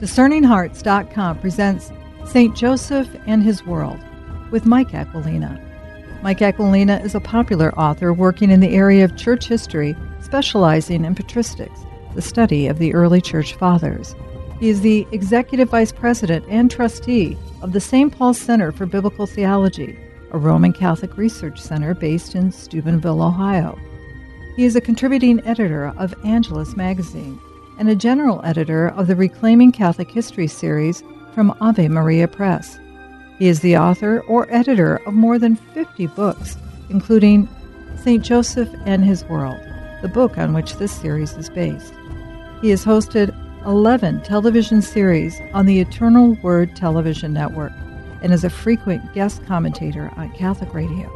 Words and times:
DiscerningHearts.com 0.00 1.38
presents 1.38 1.92
St. 2.26 2.56
Joseph 2.56 3.08
and 3.26 3.44
His 3.44 3.64
World 3.64 4.00
with 4.50 4.66
Mike 4.66 4.92
Aquilina. 4.92 5.60
Mike 6.20 6.40
Aquilina 6.40 7.00
is 7.04 7.14
a 7.14 7.20
popular 7.20 7.72
author 7.78 8.12
working 8.12 8.50
in 8.50 8.58
the 8.58 8.74
area 8.74 9.04
of 9.04 9.16
church 9.16 9.46
history, 9.46 9.96
specializing 10.20 11.04
in 11.04 11.14
patristics, 11.14 11.86
the 12.16 12.22
study 12.22 12.66
of 12.66 12.80
the 12.80 12.92
early 12.92 13.20
church 13.20 13.54
fathers. 13.54 14.16
He 14.58 14.68
is 14.68 14.80
the 14.80 15.06
executive 15.12 15.70
vice 15.70 15.92
president 15.92 16.44
and 16.48 16.70
trustee 16.70 17.38
of 17.62 17.72
the 17.72 17.80
St. 17.80 18.16
Paul 18.16 18.34
Center 18.34 18.72
for 18.72 18.86
Biblical 18.86 19.26
Theology, 19.26 19.96
a 20.32 20.38
Roman 20.38 20.72
Catholic 20.72 21.16
research 21.16 21.60
center 21.60 21.94
based 21.94 22.34
in 22.34 22.50
Steubenville, 22.50 23.22
Ohio. 23.22 23.78
He 24.56 24.64
is 24.64 24.74
a 24.74 24.80
contributing 24.80 25.40
editor 25.46 25.94
of 25.96 26.14
Angelus 26.24 26.76
magazine 26.76 27.38
and 27.78 27.88
a 27.88 27.96
general 27.96 28.40
editor 28.44 28.88
of 28.88 29.06
the 29.06 29.16
Reclaiming 29.16 29.72
Catholic 29.72 30.10
History 30.10 30.46
series 30.46 31.02
from 31.34 31.56
Ave 31.60 31.88
Maria 31.88 32.28
Press. 32.28 32.78
He 33.38 33.48
is 33.48 33.60
the 33.60 33.76
author 33.76 34.20
or 34.28 34.52
editor 34.52 34.96
of 35.06 35.14
more 35.14 35.38
than 35.38 35.56
50 35.56 36.06
books, 36.08 36.56
including 36.88 37.48
St. 37.96 38.24
Joseph 38.24 38.68
and 38.86 39.04
His 39.04 39.24
World, 39.24 39.58
the 40.02 40.08
book 40.08 40.38
on 40.38 40.52
which 40.52 40.76
this 40.76 40.92
series 40.92 41.32
is 41.32 41.50
based. 41.50 41.92
He 42.60 42.70
has 42.70 42.84
hosted 42.84 43.34
11 43.66 44.22
television 44.22 44.82
series 44.82 45.40
on 45.52 45.66
the 45.66 45.80
Eternal 45.80 46.34
Word 46.42 46.76
Television 46.76 47.32
Network 47.32 47.72
and 48.22 48.32
is 48.32 48.44
a 48.44 48.50
frequent 48.50 49.12
guest 49.14 49.44
commentator 49.46 50.12
on 50.16 50.32
Catholic 50.32 50.72
radio. 50.72 51.10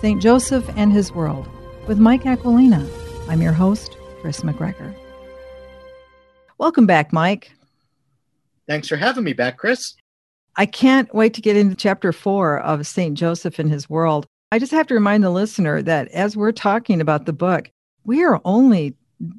St. 0.00 0.22
Joseph 0.22 0.68
and 0.76 0.92
His 0.92 1.12
World 1.12 1.48
with 1.86 1.98
Mike 1.98 2.22
Aquilina. 2.22 2.88
I'm 3.28 3.42
your 3.42 3.52
host, 3.52 3.96
Kris 4.20 4.40
McGregor. 4.40 4.94
Welcome 6.60 6.84
back, 6.84 7.10
Mike. 7.10 7.52
Thanks 8.68 8.86
for 8.86 8.96
having 8.96 9.24
me 9.24 9.32
back, 9.32 9.56
Kris. 9.56 9.94
I 10.56 10.66
can't 10.66 11.12
wait 11.14 11.32
to 11.32 11.40
get 11.40 11.56
into 11.56 11.74
chapter 11.74 12.12
four 12.12 12.58
of 12.58 12.86
St. 12.86 13.16
Joseph 13.16 13.58
and 13.58 13.70
His 13.70 13.88
World. 13.88 14.26
I 14.52 14.58
just 14.58 14.72
have 14.72 14.86
to 14.88 14.94
remind 14.94 15.24
the 15.24 15.30
listener 15.30 15.80
that 15.80 16.08
as 16.08 16.36
we're 16.36 16.52
talking 16.52 17.00
about 17.00 17.24
the 17.24 17.32
book, 17.32 17.70
we 18.04 18.22
are 18.22 18.42
only 18.44 18.94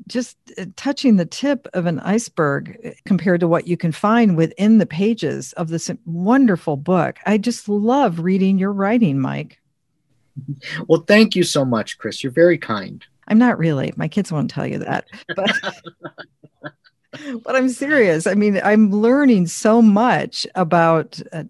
just 0.07 0.35
uh, 0.57 0.65
touching 0.75 1.17
the 1.17 1.27
tip 1.27 1.67
of 1.75 1.85
an 1.85 1.99
iceberg 1.99 2.75
uh, 2.83 2.89
compared 3.05 3.41
to 3.41 3.47
what 3.47 3.67
you 3.67 3.77
can 3.77 3.91
find 3.91 4.35
within 4.35 4.79
the 4.79 4.87
pages 4.87 5.53
of 5.53 5.67
this 5.67 5.91
wonderful 6.05 6.75
book. 6.75 7.19
I 7.27 7.37
just 7.37 7.69
love 7.69 8.21
reading 8.21 8.57
your 8.57 8.73
writing, 8.73 9.19
Mike. 9.19 9.61
Well, 10.87 11.03
thank 11.07 11.35
you 11.35 11.43
so 11.43 11.65
much, 11.65 11.99
Kris. 11.99 12.23
You're 12.23 12.31
very 12.31 12.57
kind. 12.57 13.05
I'm 13.27 13.37
not 13.37 13.59
really. 13.59 13.93
My 13.95 14.07
kids 14.07 14.31
won't 14.31 14.49
tell 14.49 14.65
you 14.65 14.79
that. 14.79 15.05
But 15.35 15.51
but 17.43 17.55
I'm 17.55 17.69
serious. 17.69 18.27
I 18.27 18.33
mean, 18.33 18.59
I'm 18.63 18.91
learning 18.91 19.47
so 19.47 19.81
much 19.81 20.47
about 20.55 21.21
uh, 21.33 21.43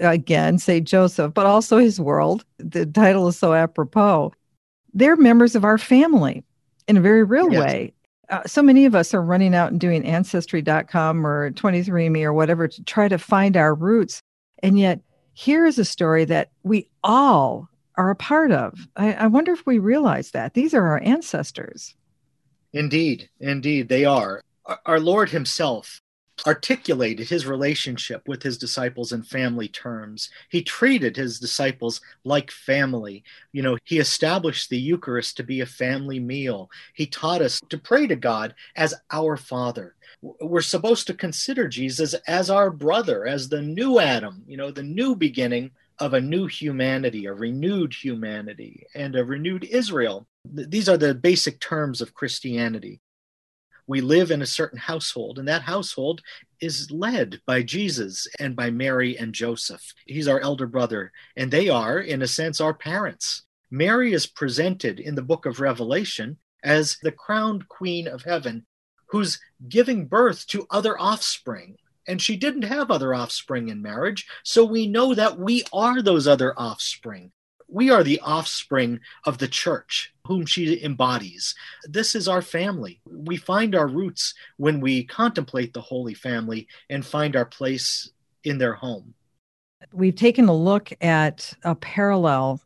again, 0.00 0.58
St. 0.58 0.86
Joseph, 0.86 1.34
but 1.34 1.46
also 1.46 1.78
his 1.78 2.00
world. 2.00 2.44
The 2.58 2.86
title 2.86 3.28
is 3.28 3.38
so 3.38 3.54
apropos. 3.54 4.32
They're 4.92 5.16
members 5.16 5.54
of 5.54 5.64
our 5.64 5.78
family 5.78 6.44
in 6.88 6.96
a 6.96 7.00
very 7.00 7.22
real 7.22 7.52
yes. 7.52 7.60
way. 7.60 7.94
Uh, 8.28 8.42
so 8.46 8.62
many 8.62 8.84
of 8.84 8.94
us 8.94 9.12
are 9.14 9.22
running 9.22 9.54
out 9.54 9.70
and 9.70 9.80
doing 9.80 10.04
ancestry.com 10.04 11.26
or 11.26 11.50
23andme 11.52 12.22
or 12.22 12.32
whatever 12.32 12.68
to 12.68 12.84
try 12.84 13.08
to 13.08 13.18
find 13.18 13.56
our 13.56 13.74
roots. 13.74 14.20
And 14.62 14.78
yet, 14.78 15.00
here 15.32 15.64
is 15.64 15.78
a 15.78 15.84
story 15.84 16.24
that 16.26 16.50
we 16.62 16.88
all 17.02 17.68
are 17.96 18.10
a 18.10 18.16
part 18.16 18.52
of. 18.52 18.86
I, 18.96 19.14
I 19.14 19.26
wonder 19.26 19.52
if 19.52 19.64
we 19.66 19.78
realize 19.78 20.32
that 20.32 20.54
these 20.54 20.74
are 20.74 20.86
our 20.86 21.02
ancestors. 21.02 21.94
Indeed, 22.72 23.28
indeed, 23.40 23.88
they 23.88 24.04
are. 24.04 24.42
Our 24.86 25.00
Lord 25.00 25.30
Himself 25.30 26.00
articulated 26.46 27.28
his 27.28 27.46
relationship 27.46 28.26
with 28.26 28.42
his 28.42 28.58
disciples 28.58 29.12
in 29.12 29.22
family 29.22 29.68
terms. 29.68 30.30
He 30.48 30.62
treated 30.62 31.16
his 31.16 31.38
disciples 31.38 32.00
like 32.24 32.50
family. 32.50 33.24
You 33.52 33.62
know, 33.62 33.78
he 33.84 33.98
established 33.98 34.70
the 34.70 34.78
Eucharist 34.78 35.36
to 35.36 35.42
be 35.42 35.60
a 35.60 35.66
family 35.66 36.20
meal. 36.20 36.70
He 36.94 37.06
taught 37.06 37.42
us 37.42 37.60
to 37.68 37.78
pray 37.78 38.06
to 38.06 38.16
God 38.16 38.54
as 38.76 38.94
our 39.10 39.36
Father. 39.36 39.94
We're 40.22 40.62
supposed 40.62 41.06
to 41.08 41.14
consider 41.14 41.68
Jesus 41.68 42.14
as 42.26 42.50
our 42.50 42.70
brother, 42.70 43.26
as 43.26 43.48
the 43.48 43.62
new 43.62 43.98
Adam, 43.98 44.42
you 44.46 44.56
know, 44.56 44.70
the 44.70 44.82
new 44.82 45.14
beginning 45.14 45.70
of 45.98 46.14
a 46.14 46.20
new 46.20 46.46
humanity, 46.46 47.26
a 47.26 47.34
renewed 47.34 47.92
humanity, 47.92 48.86
and 48.94 49.14
a 49.14 49.24
renewed 49.24 49.64
Israel. 49.64 50.26
These 50.44 50.88
are 50.88 50.96
the 50.96 51.14
basic 51.14 51.60
terms 51.60 52.00
of 52.00 52.14
Christianity 52.14 53.00
we 53.90 54.00
live 54.00 54.30
in 54.30 54.40
a 54.40 54.46
certain 54.46 54.78
household, 54.78 55.40
and 55.40 55.48
that 55.48 55.62
household 55.62 56.22
is 56.60 56.92
led 56.92 57.40
by 57.44 57.60
Jesus 57.60 58.28
and 58.38 58.54
by 58.54 58.70
Mary 58.70 59.18
and 59.18 59.34
Joseph. 59.34 59.82
He's 60.06 60.28
our 60.28 60.38
elder 60.38 60.68
brother, 60.68 61.10
and 61.36 61.50
they 61.50 61.68
are, 61.68 61.98
in 61.98 62.22
a 62.22 62.28
sense, 62.28 62.60
our 62.60 62.72
parents. 62.72 63.42
Mary 63.68 64.12
is 64.12 64.28
presented 64.28 65.00
in 65.00 65.16
the 65.16 65.22
book 65.22 65.44
of 65.44 65.58
Revelation 65.58 66.38
as 66.62 66.98
the 67.02 67.10
crowned 67.10 67.68
queen 67.68 68.06
of 68.06 68.22
heaven 68.22 68.64
who's 69.06 69.40
giving 69.68 70.06
birth 70.06 70.46
to 70.46 70.68
other 70.70 70.96
offspring. 70.96 71.74
And 72.06 72.22
she 72.22 72.36
didn't 72.36 72.62
have 72.62 72.92
other 72.92 73.12
offspring 73.12 73.70
in 73.70 73.82
marriage, 73.82 74.24
so 74.44 74.64
we 74.64 74.86
know 74.86 75.14
that 75.16 75.36
we 75.36 75.64
are 75.72 76.00
those 76.00 76.28
other 76.28 76.54
offspring 76.56 77.32
we 77.70 77.90
are 77.90 78.02
the 78.02 78.20
offspring 78.20 79.00
of 79.24 79.38
the 79.38 79.48
church 79.48 80.12
whom 80.26 80.46
she 80.46 80.82
embodies. 80.82 81.54
This 81.84 82.14
is 82.14 82.28
our 82.28 82.42
family. 82.42 83.00
We 83.06 83.36
find 83.36 83.74
our 83.74 83.86
roots 83.86 84.34
when 84.56 84.80
we 84.80 85.04
contemplate 85.04 85.72
the 85.72 85.80
Holy 85.80 86.14
Family 86.14 86.68
and 86.88 87.04
find 87.04 87.36
our 87.36 87.44
place 87.44 88.10
in 88.44 88.58
their 88.58 88.74
home. 88.74 89.14
We've 89.92 90.14
taken 90.14 90.48
a 90.48 90.56
look 90.56 90.92
at 91.00 91.52
a 91.64 91.74
parallel 91.74 92.60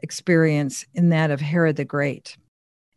experience 0.00 0.84
in 0.94 1.10
that 1.10 1.30
of 1.30 1.40
Herod 1.40 1.76
the 1.76 1.84
Great, 1.84 2.36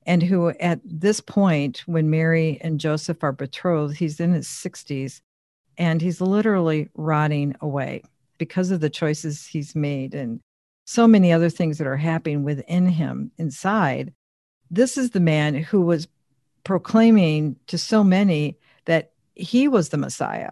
and 0.05 0.23
who 0.23 0.49
at 0.59 0.79
this 0.83 1.21
point, 1.21 1.83
when 1.85 2.09
Mary 2.09 2.57
and 2.61 2.79
Joseph 2.79 3.23
are 3.23 3.31
betrothed, 3.31 3.97
he's 3.97 4.19
in 4.19 4.33
his 4.33 4.47
60s 4.47 5.21
and 5.77 6.01
he's 6.01 6.19
literally 6.19 6.89
rotting 6.95 7.55
away 7.61 8.03
because 8.37 8.71
of 8.71 8.81
the 8.81 8.89
choices 8.89 9.45
he's 9.45 9.75
made 9.75 10.13
and 10.13 10.41
so 10.89 11.07
many 11.07 11.31
other 11.31 11.51
things 11.51 11.77
that 11.77 11.85
are 11.85 11.97
happening 11.97 12.43
within 12.43 12.87
him 12.87 13.29
inside. 13.37 14.11
This 14.71 14.97
is 14.97 15.11
the 15.11 15.19
man 15.19 15.53
who 15.53 15.81
was 15.81 16.07
proclaiming 16.63 17.57
to 17.67 17.77
so 17.77 18.03
many 18.03 18.57
that 18.85 19.11
he 19.35 19.67
was 19.67 19.89
the 19.89 19.99
Messiah. 19.99 20.49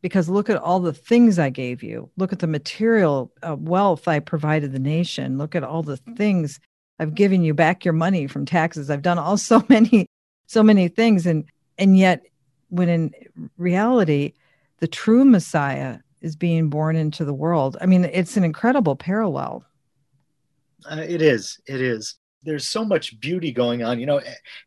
Because 0.00 0.30
look 0.30 0.48
at 0.48 0.56
all 0.56 0.80
the 0.80 0.94
things 0.94 1.38
I 1.38 1.50
gave 1.50 1.82
you. 1.82 2.08
Look 2.16 2.32
at 2.32 2.38
the 2.38 2.46
material 2.46 3.30
uh, 3.42 3.54
wealth 3.54 4.08
I 4.08 4.20
provided 4.20 4.72
the 4.72 4.78
nation. 4.78 5.36
Look 5.36 5.54
at 5.54 5.62
all 5.62 5.82
the 5.82 5.98
things 5.98 6.58
I've 6.98 7.14
given 7.14 7.44
you 7.44 7.52
back 7.52 7.84
your 7.84 7.92
money 7.92 8.26
from 8.26 8.46
taxes. 8.46 8.88
I've 8.88 9.02
done 9.02 9.18
all 9.18 9.36
so 9.50 9.62
many, 9.68 10.06
so 10.46 10.62
many 10.62 10.88
things. 10.88 11.26
And 11.26 11.44
and 11.76 11.98
yet, 11.98 12.22
when 12.70 12.88
in 12.88 13.14
reality, 13.58 14.32
the 14.78 14.88
true 14.88 15.26
Messiah 15.26 15.98
is 16.20 16.36
being 16.36 16.68
born 16.68 16.96
into 16.96 17.24
the 17.24 17.34
world. 17.34 17.76
I 17.80 17.86
mean, 17.86 18.04
it's 18.04 18.36
an 18.36 18.44
incredible 18.44 18.96
parallel. 18.96 19.64
Uh, 20.90 21.04
it 21.06 21.22
is. 21.22 21.58
It 21.66 21.80
is. 21.80 22.16
There's 22.42 22.68
so 22.68 22.84
much 22.84 23.20
beauty 23.20 23.52
going 23.52 23.82
on. 23.82 24.00
You 24.00 24.06
know, 24.06 24.20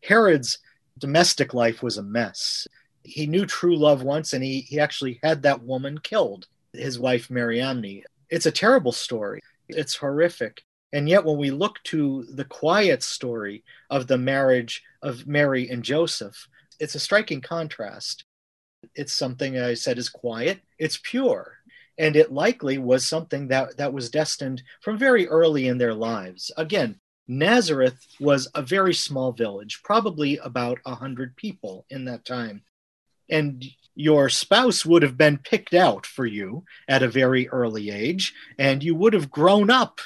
Herod's 0.03 0.59
domestic 0.97 1.53
life 1.53 1.81
was 1.81 1.97
a 1.97 2.03
mess. 2.03 2.67
He 3.03 3.25
knew 3.25 3.45
true 3.45 3.75
love 3.75 4.03
once, 4.03 4.33
and 4.33 4.43
he, 4.43 4.61
he 4.61 4.79
actually 4.79 5.19
had 5.23 5.41
that 5.41 5.63
woman 5.63 5.97
killed, 5.97 6.47
his 6.71 6.99
wife, 6.99 7.29
Mariamne. 7.29 8.03
It's 8.29 8.45
a 8.45 8.51
terrible 8.51 8.91
story. 8.91 9.41
It's 9.67 9.95
horrific. 9.95 10.61
And 10.93 11.09
yet, 11.09 11.25
when 11.25 11.37
we 11.37 11.49
look 11.49 11.81
to 11.85 12.23
the 12.33 12.45
quiet 12.45 13.01
story 13.01 13.63
of 13.89 14.05
the 14.07 14.17
marriage 14.17 14.83
of 15.01 15.27
Mary 15.27 15.67
and 15.69 15.83
Joseph, 15.83 16.47
it's 16.79 16.95
a 16.95 16.99
striking 16.99 17.41
contrast. 17.41 18.25
It's 18.95 19.13
something 19.13 19.57
I 19.57 19.73
said 19.73 19.97
is 19.97 20.09
quiet, 20.09 20.61
it's 20.77 20.99
pure. 21.01 21.57
And 21.97 22.15
it 22.15 22.31
likely 22.31 22.79
was 22.79 23.05
something 23.05 23.49
that, 23.49 23.77
that 23.77 23.93
was 23.93 24.09
destined 24.09 24.63
from 24.81 24.97
very 24.97 25.27
early 25.27 25.67
in 25.67 25.77
their 25.77 25.93
lives. 25.93 26.51
Again, 26.57 26.99
Nazareth 27.27 28.05
was 28.19 28.47
a 28.55 28.61
very 28.61 28.93
small 28.93 29.31
village, 29.31 29.81
probably 29.83 30.37
about 30.37 30.79
a 30.85 30.91
100 30.91 31.35
people 31.35 31.85
in 31.89 32.05
that 32.05 32.25
time. 32.25 32.63
And 33.29 33.63
your 33.95 34.27
spouse 34.29 34.85
would 34.85 35.03
have 35.03 35.17
been 35.17 35.37
picked 35.37 35.73
out 35.73 36.05
for 36.05 36.25
you 36.25 36.65
at 36.87 37.03
a 37.03 37.07
very 37.07 37.47
early 37.49 37.91
age, 37.91 38.33
and 38.57 38.83
you 38.83 38.95
would 38.95 39.13
have 39.13 39.29
grown 39.29 39.69
up 39.69 39.99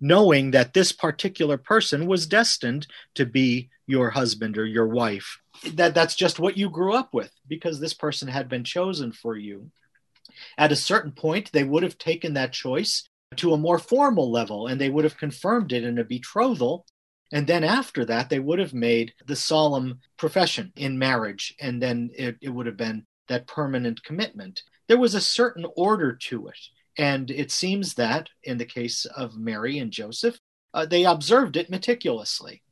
knowing 0.00 0.52
that 0.52 0.74
this 0.74 0.92
particular 0.92 1.58
person 1.58 2.06
was 2.06 2.26
destined 2.26 2.86
to 3.14 3.26
be 3.26 3.68
your 3.86 4.10
husband 4.10 4.56
or 4.56 4.64
your 4.64 4.86
wife 4.86 5.40
that 5.74 5.94
that's 5.94 6.14
just 6.14 6.38
what 6.38 6.56
you 6.56 6.70
grew 6.70 6.94
up 6.94 7.12
with 7.12 7.32
because 7.46 7.80
this 7.80 7.94
person 7.94 8.28
had 8.28 8.48
been 8.48 8.64
chosen 8.64 9.12
for 9.12 9.36
you 9.36 9.70
at 10.56 10.72
a 10.72 10.76
certain 10.76 11.12
point 11.12 11.50
they 11.52 11.64
would 11.64 11.82
have 11.82 11.98
taken 11.98 12.34
that 12.34 12.52
choice 12.52 13.08
to 13.36 13.52
a 13.52 13.58
more 13.58 13.78
formal 13.78 14.30
level 14.30 14.66
and 14.66 14.80
they 14.80 14.88
would 14.88 15.04
have 15.04 15.16
confirmed 15.16 15.72
it 15.72 15.84
in 15.84 15.98
a 15.98 16.04
betrothal 16.04 16.86
and 17.32 17.46
then 17.46 17.64
after 17.64 18.04
that 18.04 18.30
they 18.30 18.38
would 18.38 18.58
have 18.58 18.74
made 18.74 19.12
the 19.26 19.36
solemn 19.36 20.00
profession 20.16 20.72
in 20.76 20.98
marriage 20.98 21.54
and 21.60 21.82
then 21.82 22.10
it, 22.14 22.36
it 22.40 22.50
would 22.50 22.66
have 22.66 22.76
been 22.76 23.04
that 23.28 23.46
permanent 23.46 24.02
commitment. 24.02 24.62
There 24.88 24.98
was 24.98 25.14
a 25.14 25.20
certain 25.20 25.66
order 25.76 26.12
to 26.14 26.48
it. 26.48 26.58
And 26.96 27.30
it 27.30 27.52
seems 27.52 27.94
that 27.94 28.28
in 28.42 28.58
the 28.58 28.64
case 28.64 29.04
of 29.04 29.36
Mary 29.36 29.78
and 29.78 29.92
Joseph, 29.92 30.38
uh, 30.74 30.84
they 30.84 31.04
observed 31.04 31.56
it 31.56 31.70
meticulously. 31.70 32.62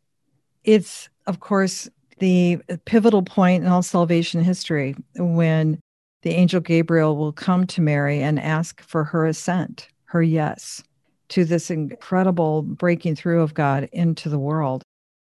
It's, 0.64 1.08
of 1.26 1.38
course, 1.38 1.88
the 2.18 2.58
pivotal 2.84 3.22
point 3.22 3.64
in 3.64 3.70
all 3.70 3.82
salvation 3.82 4.42
history 4.42 4.96
when 5.16 5.78
the 6.22 6.30
angel 6.30 6.60
Gabriel 6.60 7.16
will 7.16 7.32
come 7.32 7.66
to 7.66 7.80
Mary 7.80 8.22
and 8.22 8.40
ask 8.40 8.82
for 8.82 9.04
her 9.04 9.26
assent, 9.26 9.88
her 10.06 10.22
yes, 10.22 10.82
to 11.28 11.44
this 11.44 11.70
incredible 11.70 12.62
breaking 12.62 13.16
through 13.16 13.42
of 13.42 13.54
God 13.54 13.88
into 13.92 14.28
the 14.28 14.38
world. 14.38 14.82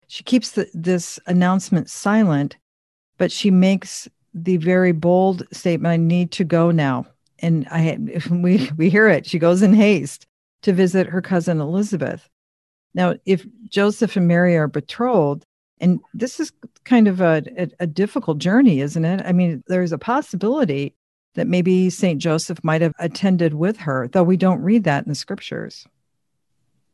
She 0.08 0.24
keeps 0.24 0.52
the, 0.52 0.70
this 0.74 1.20
announcement 1.26 1.90
silent, 1.90 2.58
but 3.18 3.32
she 3.32 3.50
makes 3.50 4.08
the 4.34 4.58
very 4.58 4.92
bold 4.92 5.48
statement 5.52 5.92
I 5.92 5.98
need 5.98 6.32
to 6.34 6.44
go 6.44 6.72
now. 6.72 7.08
And 7.40 7.68
I 7.70 7.98
we 8.30 8.70
we 8.78 8.90
hear 8.90 9.08
it. 9.10 9.26
She 9.26 9.40
goes 9.40 9.62
in 9.62 9.74
haste 9.74 10.26
to 10.64 10.74
visit 10.74 11.08
her 11.08 11.22
cousin 11.22 11.60
Elizabeth. 11.60 12.30
Now, 12.94 13.16
if 13.26 13.46
Joseph 13.68 14.16
and 14.16 14.28
Mary 14.28 14.56
are 14.56 14.68
betrothed, 14.68 15.46
and 15.84 16.00
this 16.14 16.40
is 16.40 16.54
kind 16.86 17.10
of 17.10 17.20
a, 17.20 17.44
a, 17.58 17.68
a 17.82 17.88
difficult 17.88 18.38
journey, 18.38 18.80
isn't 18.80 19.04
it? 19.04 19.22
I 19.26 19.34
mean, 19.34 19.64
there's 19.68 19.92
a 19.92 19.98
possibility 19.98 20.96
that 21.36 21.48
maybe 21.48 21.90
St. 21.90 22.22
Joseph 22.22 22.64
might 22.64 22.82
have 22.82 22.94
attended 23.00 23.54
with 23.54 23.78
her, 23.78 24.08
though 24.08 24.24
we 24.24 24.38
don't 24.38 24.62
read 24.62 24.86
that 24.86 25.04
in 25.04 25.10
the 25.10 25.16
scriptures. 25.16 25.86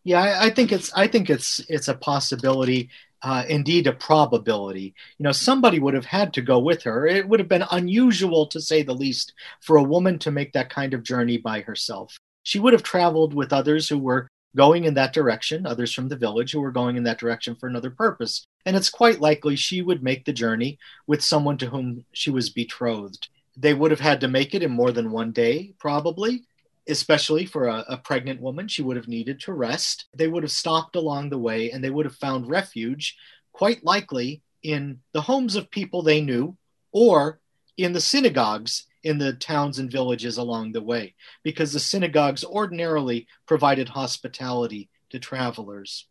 Yeah, 0.03 0.21
I, 0.21 0.45
I 0.45 0.49
think 0.49 0.71
it's 0.71 0.91
I 0.93 1.07
think 1.07 1.29
it's 1.29 1.59
it's 1.69 1.87
a 1.87 1.93
possibility, 1.93 2.89
uh, 3.21 3.43
indeed 3.47 3.85
a 3.85 3.91
probability. 3.91 4.95
You 5.19 5.23
know, 5.23 5.33
somebody 5.33 5.77
would 5.77 5.93
have 5.93 6.05
had 6.05 6.33
to 6.33 6.41
go 6.41 6.57
with 6.57 6.81
her. 6.83 7.05
It 7.05 7.27
would 7.27 7.39
have 7.39 7.49
been 7.49 7.65
unusual, 7.69 8.47
to 8.47 8.59
say 8.59 8.81
the 8.81 8.95
least, 8.95 9.33
for 9.61 9.75
a 9.77 9.83
woman 9.83 10.17
to 10.19 10.31
make 10.31 10.53
that 10.53 10.71
kind 10.71 10.95
of 10.95 11.03
journey 11.03 11.37
by 11.37 11.61
herself. 11.61 12.17
She 12.41 12.59
would 12.59 12.73
have 12.73 12.81
traveled 12.81 13.35
with 13.35 13.53
others 13.53 13.87
who 13.87 13.99
were 13.99 14.29
going 14.55 14.85
in 14.85 14.95
that 14.95 15.13
direction, 15.13 15.65
others 15.65 15.93
from 15.93 16.09
the 16.09 16.15
village 16.15 16.51
who 16.51 16.61
were 16.61 16.71
going 16.71 16.97
in 16.97 17.03
that 17.03 17.19
direction 17.19 17.55
for 17.55 17.67
another 17.67 17.89
purpose. 17.89 18.45
And 18.65 18.75
it's 18.75 18.89
quite 18.89 19.21
likely 19.21 19.55
she 19.55 19.81
would 19.81 20.03
make 20.03 20.25
the 20.25 20.33
journey 20.33 20.79
with 21.07 21.23
someone 21.23 21.57
to 21.59 21.67
whom 21.67 22.05
she 22.13 22.31
was 22.31 22.49
betrothed. 22.49 23.27
They 23.55 23.73
would 23.73 23.91
have 23.91 23.99
had 23.99 24.21
to 24.21 24.27
make 24.27 24.55
it 24.55 24.63
in 24.63 24.71
more 24.71 24.91
than 24.91 25.11
one 25.11 25.31
day, 25.31 25.73
probably, 25.79 26.43
especially 26.87 27.45
for 27.45 27.67
a, 27.67 27.85
a, 27.87 27.97
pregnant 27.97 28.41
woman. 28.41 28.67
She 28.67 28.81
would 28.81 28.97
have 28.97 29.07
needed 29.07 29.39
to 29.41 29.53
rest. 29.53 30.05
They 30.15 30.27
would 30.27 30.43
have 30.43 30.51
stopped 30.51 30.95
along 30.95 31.29
the 31.29 31.37
way 31.37 31.71
and 31.71 31.83
they 31.83 31.89
would 31.89 32.05
have 32.05 32.15
found 32.15 32.49
refuge, 32.49 33.17
quite 33.51 33.83
likely, 33.83 34.41
in 34.63 34.99
the 35.13 35.21
homes 35.21 35.55
of 35.55 35.71
people 35.71 36.01
they 36.01 36.21
knew 36.21 36.57
or 36.91 37.39
in 37.77 37.93
the 37.93 38.01
synagogues 38.01 38.85
in 39.03 39.17
the 39.17 39.33
towns 39.33 39.79
and 39.79 39.91
villages 39.91 40.37
along 40.37 40.71
the 40.71 40.81
way, 40.81 41.15
because 41.43 41.73
the 41.73 41.79
synagogues 41.79 42.43
ordinarily 42.43 43.27
provided 43.45 43.89
hospitality 43.89 44.89
to 45.09 45.19
travelers. 45.19 46.07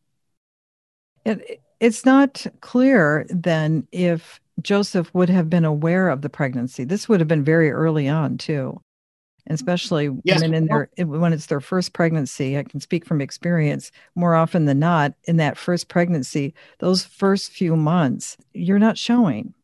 It, 1.24 1.60
it's 1.80 2.04
not 2.04 2.46
clear 2.60 3.26
then 3.28 3.86
if 3.92 4.40
Joseph 4.62 5.12
would 5.14 5.28
have 5.28 5.48
been 5.48 5.64
aware 5.64 6.08
of 6.08 6.22
the 6.22 6.30
pregnancy. 6.30 6.84
This 6.84 7.08
would 7.08 7.20
have 7.20 7.28
been 7.28 7.44
very 7.44 7.70
early 7.70 8.08
on, 8.08 8.38
too. 8.38 8.80
Especially 9.50 10.10
yes. 10.24 10.42
women 10.42 10.54
in 10.54 10.66
their 10.66 10.90
when 11.06 11.32
it's 11.32 11.46
their 11.46 11.60
first 11.60 11.94
pregnancy. 11.94 12.58
I 12.58 12.64
can 12.64 12.80
speak 12.80 13.06
from 13.06 13.22
experience. 13.22 13.90
More 14.14 14.34
often 14.34 14.66
than 14.66 14.78
not, 14.78 15.14
in 15.24 15.38
that 15.38 15.56
first 15.56 15.88
pregnancy, 15.88 16.52
those 16.80 17.04
first 17.04 17.50
few 17.50 17.74
months, 17.74 18.36
you're 18.52 18.78
not 18.78 18.98
showing 18.98 19.54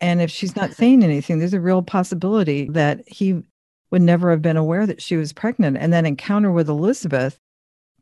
and 0.00 0.22
if 0.22 0.30
she's 0.30 0.56
not 0.56 0.72
saying 0.72 1.02
anything, 1.02 1.38
there's 1.38 1.54
a 1.54 1.60
real 1.60 1.82
possibility 1.82 2.68
that 2.70 3.06
he 3.06 3.42
would 3.90 4.02
never 4.02 4.30
have 4.30 4.42
been 4.42 4.56
aware 4.56 4.86
that 4.86 5.02
she 5.02 5.16
was 5.16 5.32
pregnant. 5.32 5.76
And 5.76 5.92
that 5.92 6.06
encounter 6.06 6.50
with 6.50 6.68
Elizabeth 6.68 7.38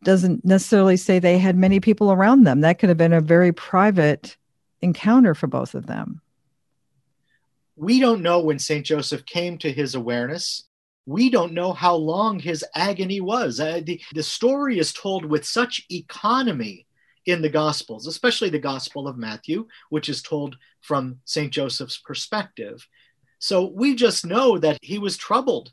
doesn't 0.04 0.44
necessarily 0.44 0.96
say 0.96 1.18
they 1.18 1.38
had 1.38 1.56
many 1.56 1.80
people 1.80 2.12
around 2.12 2.44
them. 2.44 2.60
That 2.60 2.78
could 2.78 2.88
have 2.88 2.98
been 2.98 3.12
a 3.12 3.20
very 3.20 3.52
private 3.52 4.36
encounter 4.80 5.34
for 5.34 5.46
both 5.46 5.74
of 5.74 5.86
them. 5.86 6.20
We 7.74 8.00
don't 8.00 8.22
know 8.22 8.40
when 8.40 8.58
St. 8.58 8.84
Joseph 8.84 9.24
came 9.24 9.58
to 9.58 9.72
his 9.72 9.94
awareness. 9.94 10.64
We 11.06 11.30
don't 11.30 11.52
know 11.52 11.72
how 11.72 11.94
long 11.94 12.38
his 12.38 12.64
agony 12.74 13.20
was. 13.20 13.60
Uh, 13.60 13.80
the, 13.82 14.00
the 14.14 14.22
story 14.22 14.78
is 14.78 14.92
told 14.92 15.24
with 15.24 15.46
such 15.46 15.86
economy 15.90 16.86
in 17.28 17.42
the 17.42 17.48
Gospels, 17.48 18.06
especially 18.06 18.48
the 18.48 18.58
Gospel 18.58 19.06
of 19.06 19.18
Matthew, 19.18 19.66
which 19.90 20.08
is 20.08 20.22
told 20.22 20.56
from 20.80 21.20
St. 21.24 21.52
Joseph's 21.52 21.98
perspective. 21.98 22.86
So 23.38 23.66
we 23.66 23.94
just 23.94 24.24
know 24.24 24.58
that 24.58 24.78
he 24.80 24.98
was 24.98 25.16
troubled. 25.16 25.72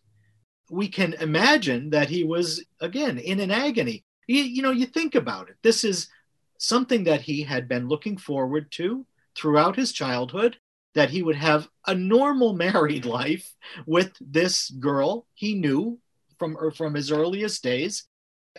We 0.69 0.89
can 0.89 1.13
imagine 1.13 1.91
that 1.91 2.09
he 2.09 2.23
was, 2.23 2.65
again, 2.81 3.17
in 3.19 3.39
an 3.39 3.51
agony. 3.51 4.03
You, 4.27 4.43
you 4.43 4.61
know, 4.61 4.71
you 4.71 4.85
think 4.85 5.15
about 5.15 5.49
it. 5.49 5.55
This 5.63 5.83
is 5.85 6.09
something 6.57 7.05
that 7.05 7.21
he 7.21 7.43
had 7.43 7.69
been 7.69 7.87
looking 7.87 8.17
forward 8.17 8.69
to 8.71 9.05
throughout 9.37 9.77
his 9.77 9.93
childhood 9.93 10.57
that 10.93 11.09
he 11.09 11.23
would 11.23 11.35
have 11.35 11.69
a 11.87 11.95
normal 11.95 12.53
married 12.67 13.05
life 13.05 13.53
with 13.85 14.11
this 14.19 14.69
girl 14.71 15.25
he 15.33 15.55
knew 15.55 15.99
from 16.37 16.57
er, 16.57 16.71
from 16.71 16.95
his 16.95 17.11
earliest 17.11 17.63
days 17.63 18.07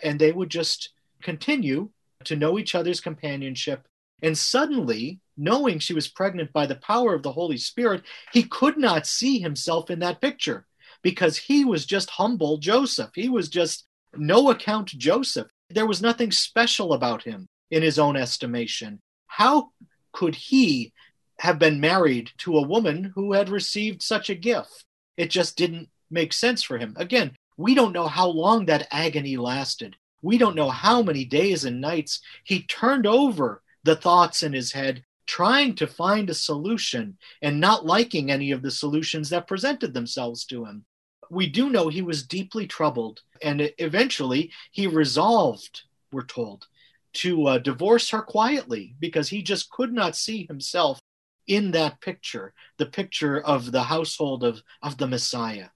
and 0.03 0.19
they 0.19 0.31
would 0.31 0.49
just 0.49 0.93
continue 1.21 1.89
to 2.27 2.35
know 2.35 2.57
each 2.57 2.75
other's 2.75 3.01
companionship. 3.01 3.87
And 4.21 4.37
suddenly, 4.37 5.19
knowing 5.35 5.79
she 5.79 5.93
was 5.93 6.07
pregnant 6.07 6.51
by 6.53 6.65
the 6.65 6.75
power 6.75 7.13
of 7.13 7.23
the 7.23 7.31
Holy 7.31 7.57
Spirit, 7.57 8.03
he 8.33 8.43
could 8.43 8.77
not 8.77 9.05
see 9.05 9.39
himself 9.39 9.89
in 9.89 9.99
that 9.99 10.21
picture 10.21 10.65
because 11.03 11.37
he 11.37 11.65
was 11.65 11.85
just 11.85 12.09
humble 12.09 12.57
Joseph. 12.57 13.11
He 13.13 13.29
was 13.29 13.49
just 13.49 13.85
no 14.15 14.49
account 14.49 14.87
Joseph. 14.87 15.47
There 15.69 15.85
was 15.85 16.01
nothing 16.01 16.31
special 16.31 16.93
about 16.93 17.23
him 17.23 17.47
in 17.69 17.83
his 17.83 17.99
own 17.99 18.15
estimation. 18.15 18.99
How 19.27 19.71
could 20.13 20.35
he 20.35 20.93
have 21.39 21.59
been 21.59 21.79
married 21.79 22.31
to 22.39 22.57
a 22.57 22.67
woman 22.67 23.11
who 23.13 23.33
had 23.33 23.49
received 23.49 24.01
such 24.01 24.29
a 24.29 24.35
gift? 24.35 24.85
It 25.17 25.29
just 25.29 25.57
didn't 25.57 25.89
make 26.09 26.33
sense 26.33 26.63
for 26.63 26.77
him. 26.77 26.93
Again, 26.97 27.35
we 27.57 27.75
don't 27.75 27.93
know 27.93 28.07
how 28.07 28.27
long 28.27 28.65
that 28.65 28.87
agony 28.91 29.37
lasted. 29.37 29.95
We 30.21 30.37
don't 30.37 30.55
know 30.55 30.69
how 30.69 31.01
many 31.01 31.25
days 31.25 31.65
and 31.65 31.79
nights 31.79 32.21
he 32.43 32.63
turned 32.63 33.05
over 33.05 33.61
the 33.83 33.95
thoughts 33.95 34.43
in 34.43 34.53
his 34.53 34.71
head, 34.71 35.03
trying 35.25 35.75
to 35.75 35.87
find 35.87 36.29
a 36.29 36.33
solution 36.33 37.17
and 37.41 37.59
not 37.59 37.85
liking 37.85 38.31
any 38.31 38.51
of 38.51 38.61
the 38.61 38.71
solutions 38.71 39.29
that 39.29 39.47
presented 39.47 39.93
themselves 39.93 40.45
to 40.45 40.65
him. 40.65 40.85
We 41.29 41.47
do 41.47 41.69
know 41.69 41.89
he 41.89 42.01
was 42.01 42.25
deeply 42.25 42.67
troubled, 42.67 43.21
and 43.41 43.71
eventually 43.77 44.51
he 44.71 44.87
resolved, 44.87 45.83
we're 46.11 46.23
told, 46.23 46.67
to 47.13 47.47
uh, 47.47 47.57
divorce 47.57 48.09
her 48.09 48.21
quietly 48.21 48.95
because 48.99 49.29
he 49.29 49.41
just 49.41 49.69
could 49.69 49.91
not 49.91 50.15
see 50.15 50.45
himself 50.45 50.99
in 51.47 51.71
that 51.71 51.99
picture, 52.01 52.53
the 52.77 52.85
picture 52.85 53.39
of 53.41 53.71
the 53.71 53.83
household 53.83 54.43
of, 54.43 54.61
of 54.81 54.97
the 54.97 55.07
Messiah. 55.07 55.69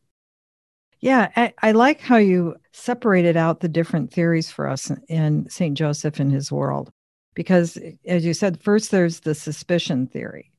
Yeah, 1.01 1.31
I, 1.35 1.53
I, 1.63 1.71
like 1.71 1.99
how 1.99 2.17
you 2.17 2.55
separated 2.73 3.35
out 3.35 3.59
the 3.59 3.67
different 3.67 4.13
theories 4.13 4.51
for 4.51 4.69
us 4.69 4.91
in 5.09 5.49
St. 5.49 5.75
Joseph 5.75 6.19
and 6.19 6.31
his 6.31 6.51
world. 6.51 6.91
Because, 7.33 7.77
as 8.05 8.23
you 8.23 8.33
said, 8.33 8.61
first 8.61 8.91
there's 8.91 9.21
the 9.21 9.33
suspicion 9.33 10.05
theory 10.05 10.51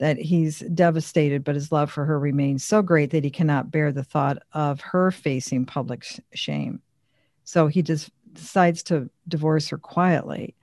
that 0.00 0.16
he's 0.16 0.60
devastated, 0.60 1.44
but 1.44 1.54
his 1.54 1.70
love 1.70 1.90
for 1.90 2.04
her 2.04 2.18
remains 2.18 2.64
so 2.64 2.82
great 2.82 3.10
that 3.10 3.24
he 3.24 3.30
cannot 3.30 3.70
bear 3.70 3.92
the 3.92 4.02
thought 4.02 4.38
of 4.52 4.80
her 4.80 5.10
facing 5.10 5.66
public 5.66 6.04
shame. 6.32 6.80
So 7.44 7.66
he 7.66 7.82
just 7.82 8.10
decides 8.32 8.82
to 8.84 9.10
divorce 9.28 9.68
her 9.68 9.78
quietly. 9.78 10.54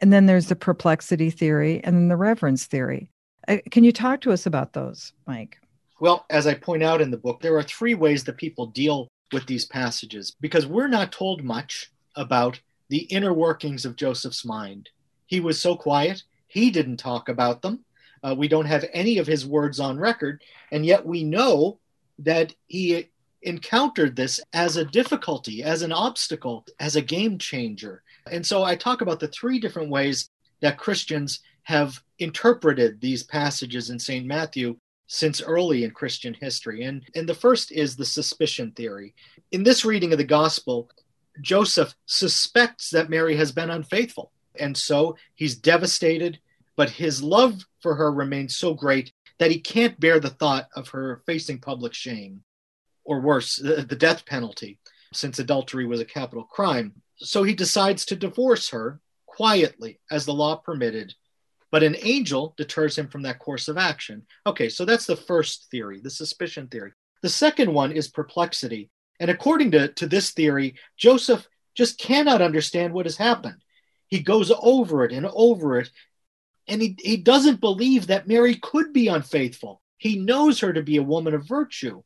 And 0.00 0.12
then 0.12 0.26
there's 0.26 0.46
the 0.46 0.56
perplexity 0.56 1.30
theory 1.30 1.80
and 1.82 1.96
then 1.96 2.08
the 2.08 2.16
reverence 2.16 2.66
theory. 2.66 3.10
Uh, 3.48 3.58
can 3.70 3.82
you 3.82 3.92
talk 3.92 4.20
to 4.20 4.32
us 4.32 4.46
about 4.46 4.74
those, 4.74 5.12
Mike? 5.26 5.58
Well, 6.00 6.26
as 6.30 6.46
I 6.46 6.54
point 6.54 6.82
out 6.82 7.00
in 7.00 7.10
the 7.10 7.16
book, 7.16 7.40
there 7.40 7.56
are 7.56 7.62
three 7.62 7.94
ways 7.94 8.24
that 8.24 8.36
people 8.36 8.66
deal 8.66 9.08
with 9.32 9.46
these 9.46 9.64
passages 9.64 10.34
because 10.40 10.66
we're 10.66 10.88
not 10.88 11.12
told 11.12 11.42
much 11.42 11.90
about 12.14 12.60
the 12.88 13.00
inner 13.04 13.32
workings 13.32 13.84
of 13.84 13.96
Joseph's 13.96 14.44
mind. 14.44 14.90
He 15.26 15.40
was 15.40 15.60
so 15.60 15.76
quiet, 15.76 16.22
he 16.46 16.70
didn't 16.70 16.96
talk 16.96 17.28
about 17.28 17.62
them. 17.62 17.84
Uh, 18.22 18.34
we 18.36 18.48
don't 18.48 18.66
have 18.66 18.84
any 18.92 19.18
of 19.18 19.26
his 19.26 19.46
words 19.46 19.78
on 19.78 19.98
record, 19.98 20.42
and 20.72 20.86
yet 20.86 21.04
we 21.04 21.22
know 21.22 21.78
that 22.18 22.54
he 22.66 23.08
encountered 23.42 24.16
this 24.16 24.40
as 24.52 24.76
a 24.76 24.84
difficulty, 24.84 25.62
as 25.62 25.82
an 25.82 25.92
obstacle, 25.92 26.64
as 26.80 26.96
a 26.96 27.02
game 27.02 27.38
changer. 27.38 28.02
And 28.30 28.44
so 28.44 28.64
I 28.64 28.74
talk 28.74 29.00
about 29.00 29.20
the 29.20 29.28
three 29.28 29.60
different 29.60 29.90
ways 29.90 30.30
that 30.60 30.78
Christians 30.78 31.40
have 31.62 32.02
interpreted 32.18 33.00
these 33.00 33.22
passages 33.22 33.90
in 33.90 33.98
St. 33.98 34.26
Matthew 34.26 34.76
since 35.08 35.42
early 35.42 35.82
in 35.84 35.90
Christian 35.90 36.34
history. 36.34 36.84
And, 36.84 37.02
and 37.16 37.28
the 37.28 37.34
first 37.34 37.72
is 37.72 37.96
the 37.96 38.04
suspicion 38.04 38.72
theory. 38.72 39.14
In 39.50 39.64
this 39.64 39.84
reading 39.84 40.12
of 40.12 40.18
the 40.18 40.24
gospel, 40.24 40.90
Joseph 41.40 41.94
suspects 42.06 42.90
that 42.90 43.10
Mary 43.10 43.34
has 43.36 43.50
been 43.50 43.70
unfaithful. 43.70 44.32
And 44.60 44.76
so 44.76 45.16
he's 45.34 45.56
devastated, 45.56 46.38
but 46.76 46.90
his 46.90 47.22
love 47.22 47.64
for 47.80 47.94
her 47.94 48.12
remains 48.12 48.56
so 48.56 48.74
great 48.74 49.12
that 49.38 49.50
he 49.50 49.60
can't 49.60 49.98
bear 49.98 50.20
the 50.20 50.30
thought 50.30 50.68
of 50.76 50.88
her 50.88 51.22
facing 51.24 51.58
public 51.58 51.94
shame, 51.94 52.42
or 53.04 53.20
worse, 53.20 53.56
the, 53.56 53.86
the 53.88 53.96
death 53.96 54.26
penalty, 54.26 54.78
since 55.12 55.38
adultery 55.38 55.86
was 55.86 56.00
a 56.00 56.04
capital 56.04 56.44
crime. 56.44 56.92
So 57.16 57.44
he 57.44 57.54
decides 57.54 58.04
to 58.06 58.16
divorce 58.16 58.68
her 58.70 59.00
quietly, 59.26 60.00
as 60.10 60.26
the 60.26 60.34
law 60.34 60.56
permitted. 60.56 61.14
But 61.70 61.82
an 61.82 61.96
angel 62.00 62.54
deters 62.56 62.96
him 62.96 63.08
from 63.08 63.22
that 63.22 63.38
course 63.38 63.68
of 63.68 63.76
action. 63.76 64.26
Okay, 64.46 64.68
so 64.68 64.84
that's 64.84 65.06
the 65.06 65.16
first 65.16 65.68
theory, 65.70 66.00
the 66.00 66.10
suspicion 66.10 66.68
theory. 66.68 66.92
The 67.22 67.28
second 67.28 67.72
one 67.72 67.92
is 67.92 68.08
perplexity. 68.08 68.90
And 69.20 69.30
according 69.30 69.72
to, 69.72 69.88
to 69.88 70.06
this 70.06 70.30
theory, 70.30 70.76
Joseph 70.96 71.46
just 71.74 71.98
cannot 71.98 72.42
understand 72.42 72.92
what 72.92 73.06
has 73.06 73.16
happened. 73.16 73.62
He 74.08 74.20
goes 74.20 74.50
over 74.62 75.04
it 75.04 75.12
and 75.12 75.26
over 75.34 75.78
it, 75.78 75.90
and 76.66 76.80
he, 76.80 76.96
he 76.98 77.16
doesn't 77.16 77.60
believe 77.60 78.06
that 78.06 78.28
Mary 78.28 78.54
could 78.54 78.92
be 78.92 79.08
unfaithful. 79.08 79.82
He 79.98 80.18
knows 80.18 80.60
her 80.60 80.72
to 80.72 80.82
be 80.82 80.96
a 80.96 81.02
woman 81.02 81.34
of 81.34 81.46
virtue, 81.46 82.02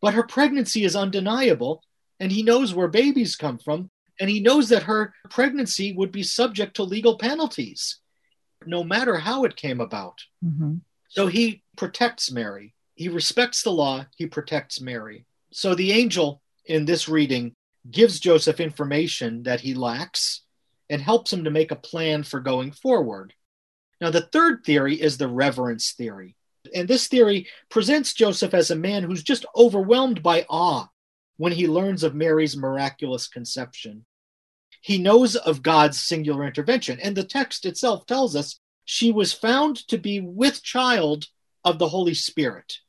but 0.00 0.14
her 0.14 0.22
pregnancy 0.22 0.84
is 0.84 0.96
undeniable, 0.96 1.82
and 2.20 2.30
he 2.32 2.42
knows 2.42 2.74
where 2.74 2.88
babies 2.88 3.36
come 3.36 3.58
from, 3.58 3.90
and 4.20 4.30
he 4.30 4.40
knows 4.40 4.68
that 4.68 4.84
her 4.84 5.12
pregnancy 5.30 5.92
would 5.92 6.12
be 6.12 6.22
subject 6.22 6.76
to 6.76 6.84
legal 6.84 7.18
penalties, 7.18 8.00
no 8.66 8.84
matter 8.84 9.16
how 9.16 9.44
it 9.44 9.56
came 9.56 9.80
about. 9.80 10.22
Mm-hmm. 10.44 10.76
So 11.08 11.26
he 11.26 11.62
protects 11.76 12.30
Mary. 12.30 12.74
He 12.94 13.08
respects 13.08 13.62
the 13.62 13.70
law, 13.70 14.06
he 14.16 14.26
protects 14.26 14.80
Mary. 14.80 15.26
So 15.52 15.74
the 15.74 15.92
angel 15.92 16.40
in 16.66 16.84
this 16.84 17.08
reading 17.08 17.54
gives 17.90 18.20
Joseph 18.20 18.60
information 18.60 19.42
that 19.44 19.60
he 19.60 19.74
lacks 19.74 20.42
and 20.88 21.00
helps 21.00 21.32
him 21.32 21.44
to 21.44 21.50
make 21.50 21.70
a 21.70 21.76
plan 21.76 22.22
for 22.22 22.40
going 22.40 22.72
forward. 22.72 23.34
Now, 24.00 24.10
the 24.10 24.22
third 24.22 24.64
theory 24.64 25.00
is 25.00 25.18
the 25.18 25.28
reverence 25.28 25.92
theory. 25.92 26.36
And 26.74 26.88
this 26.88 27.08
theory 27.08 27.48
presents 27.68 28.14
Joseph 28.14 28.54
as 28.54 28.70
a 28.70 28.76
man 28.76 29.02
who's 29.02 29.22
just 29.22 29.46
overwhelmed 29.56 30.22
by 30.22 30.46
awe 30.48 30.88
when 31.36 31.52
he 31.52 31.66
learns 31.66 32.02
of 32.02 32.14
Mary's 32.14 32.56
miraculous 32.56 33.28
conception. 33.28 34.04
He 34.84 34.98
knows 34.98 35.34
of 35.34 35.62
God's 35.62 35.98
singular 35.98 36.46
intervention, 36.46 37.00
and 37.00 37.16
the 37.16 37.24
text 37.24 37.64
itself 37.64 38.04
tells 38.04 38.36
us 38.36 38.60
she 38.84 39.10
was 39.10 39.32
found 39.32 39.76
to 39.88 39.96
be 39.96 40.20
with 40.20 40.62
child 40.62 41.28
of 41.64 41.78
the 41.78 41.88
Holy 41.88 42.12
Spirit. 42.12 42.80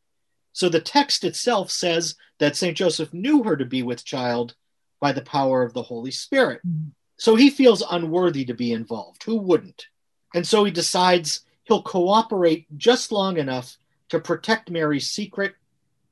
So 0.51 0.67
the 0.67 0.81
text 0.81 1.23
itself 1.23 1.71
says 1.71 2.17
that 2.39 2.57
St. 2.57 2.75
Joseph 2.75 3.13
knew 3.13 3.43
her 3.43 3.55
to 3.55 3.63
be 3.63 3.81
with 3.81 4.03
child 4.03 4.55
by 4.99 5.13
the 5.13 5.21
power 5.21 5.63
of 5.63 5.71
the 5.71 5.83
Holy 5.83 6.11
Spirit. 6.11 6.59
Mm. 6.67 6.91
So 7.15 7.35
he 7.35 7.49
feels 7.49 7.81
unworthy 7.89 8.43
to 8.43 8.53
be 8.53 8.73
involved. 8.73 9.23
Who 9.23 9.37
wouldn't? 9.37 9.87
And 10.33 10.45
so 10.45 10.65
he 10.65 10.71
decides 10.71 11.45
he'll 11.63 11.81
cooperate 11.81 12.67
just 12.77 13.13
long 13.13 13.37
enough 13.37 13.77
to 14.09 14.19
protect 14.19 14.69
Mary's 14.69 15.09
secret 15.09 15.55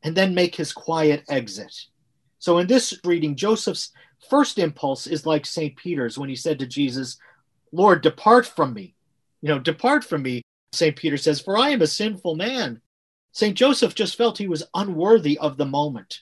and 0.01 0.15
then 0.15 0.33
make 0.33 0.55
his 0.55 0.71
quiet 0.71 1.25
exit. 1.27 1.75
So 2.43 2.57
in 2.57 2.67
this 2.67 2.93
reading, 3.05 3.37
Joseph's 3.37 3.93
first 4.29 4.59
impulse 4.59 5.07
is 5.07 5.25
like 5.25 5.45
St. 5.45 5.77
Peter's 5.77 6.17
when 6.17 6.27
he 6.27 6.35
said 6.35 6.59
to 6.59 6.67
Jesus, 6.67 7.17
Lord, 7.71 8.01
depart 8.01 8.45
from 8.45 8.73
me. 8.73 8.95
You 9.41 9.47
know, 9.47 9.59
depart 9.59 10.03
from 10.03 10.23
me, 10.23 10.41
St. 10.73 10.93
Peter 10.93 11.15
says, 11.15 11.39
for 11.39 11.57
I 11.57 11.69
am 11.69 11.81
a 11.81 11.87
sinful 11.87 12.35
man. 12.35 12.81
St. 13.31 13.55
Joseph 13.55 13.95
just 13.95 14.17
felt 14.17 14.37
he 14.37 14.49
was 14.49 14.67
unworthy 14.73 15.37
of 15.37 15.55
the 15.55 15.65
moment. 15.65 16.19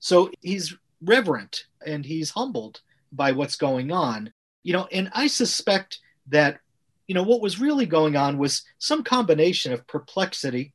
So 0.00 0.32
he's 0.40 0.74
reverent 1.04 1.66
and 1.86 2.04
he's 2.04 2.30
humbled 2.30 2.80
by 3.12 3.30
what's 3.30 3.54
going 3.54 3.92
on. 3.92 4.32
You 4.64 4.72
know, 4.72 4.88
and 4.90 5.08
I 5.14 5.28
suspect 5.28 6.00
that, 6.30 6.58
you 7.06 7.14
know, 7.14 7.22
what 7.22 7.42
was 7.42 7.60
really 7.60 7.86
going 7.86 8.16
on 8.16 8.38
was 8.38 8.64
some 8.78 9.04
combination 9.04 9.72
of 9.72 9.86
perplexity 9.86 10.72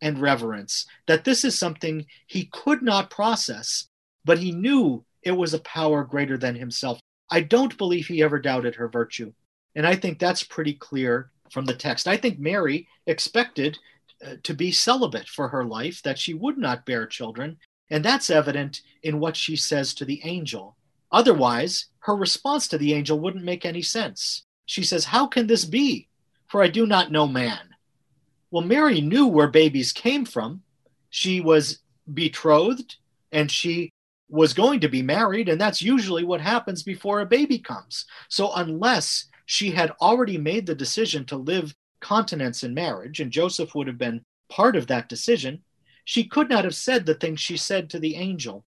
and 0.00 0.20
reverence, 0.20 0.86
that 1.08 1.24
this 1.24 1.44
is 1.44 1.58
something 1.58 2.06
he 2.28 2.48
could 2.52 2.80
not 2.80 3.10
process, 3.10 3.88
but 4.26 4.38
he 4.38 4.50
knew 4.50 5.04
it 5.22 5.30
was 5.30 5.54
a 5.54 5.60
power 5.60 6.04
greater 6.04 6.36
than 6.36 6.56
himself. 6.56 7.00
I 7.30 7.40
don't 7.40 7.78
believe 7.78 8.06
he 8.06 8.22
ever 8.22 8.38
doubted 8.38 8.74
her 8.74 8.88
virtue. 8.88 9.32
And 9.76 9.86
I 9.86 9.94
think 9.94 10.18
that's 10.18 10.42
pretty 10.42 10.74
clear 10.74 11.30
from 11.50 11.64
the 11.64 11.74
text. 11.74 12.08
I 12.08 12.16
think 12.16 12.38
Mary 12.38 12.88
expected 13.06 13.78
uh, 14.26 14.34
to 14.42 14.52
be 14.52 14.72
celibate 14.72 15.28
for 15.28 15.48
her 15.48 15.64
life, 15.64 16.02
that 16.02 16.18
she 16.18 16.34
would 16.34 16.58
not 16.58 16.86
bear 16.86 17.06
children. 17.06 17.56
And 17.90 18.04
that's 18.04 18.30
evident 18.30 18.80
in 19.02 19.20
what 19.20 19.36
she 19.36 19.54
says 19.54 19.94
to 19.94 20.04
the 20.04 20.20
angel. 20.24 20.76
Otherwise, 21.12 21.86
her 22.00 22.16
response 22.16 22.66
to 22.68 22.78
the 22.78 22.94
angel 22.94 23.20
wouldn't 23.20 23.44
make 23.44 23.64
any 23.64 23.82
sense. 23.82 24.44
She 24.64 24.82
says, 24.82 25.04
How 25.04 25.26
can 25.26 25.46
this 25.46 25.64
be? 25.64 26.08
For 26.48 26.62
I 26.62 26.68
do 26.68 26.86
not 26.86 27.12
know 27.12 27.28
man. 27.28 27.68
Well, 28.50 28.64
Mary 28.64 29.00
knew 29.00 29.26
where 29.26 29.48
babies 29.48 29.92
came 29.92 30.24
from. 30.24 30.62
She 31.10 31.40
was 31.40 31.78
betrothed 32.12 32.96
and 33.32 33.50
she 33.50 33.92
was 34.28 34.54
going 34.54 34.80
to 34.80 34.88
be 34.88 35.02
married, 35.02 35.48
and 35.48 35.60
that's 35.60 35.82
usually 35.82 36.24
what 36.24 36.40
happens 36.40 36.82
before 36.82 37.20
a 37.20 37.26
baby 37.26 37.58
comes. 37.58 38.06
So, 38.28 38.52
unless 38.54 39.26
she 39.46 39.70
had 39.70 39.92
already 40.00 40.38
made 40.38 40.66
the 40.66 40.74
decision 40.74 41.24
to 41.26 41.36
live 41.36 41.74
continence 42.00 42.64
in 42.64 42.74
marriage, 42.74 43.20
and 43.20 43.30
Joseph 43.30 43.74
would 43.74 43.86
have 43.86 43.98
been 43.98 44.24
part 44.48 44.76
of 44.76 44.88
that 44.88 45.08
decision, 45.08 45.62
she 46.04 46.24
could 46.24 46.48
not 46.48 46.64
have 46.64 46.74
said 46.74 47.06
the 47.06 47.14
things 47.14 47.40
she 47.40 47.56
said 47.56 47.90
to 47.90 47.98
the 47.98 48.16
angel. 48.16 48.64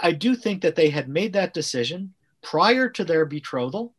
I 0.00 0.12
do 0.12 0.34
think 0.34 0.62
that 0.62 0.76
they 0.76 0.90
had 0.90 1.08
made 1.08 1.32
that 1.32 1.54
decision 1.54 2.14
prior 2.42 2.88
to 2.90 3.04
their 3.04 3.26
betrothal. 3.26 3.94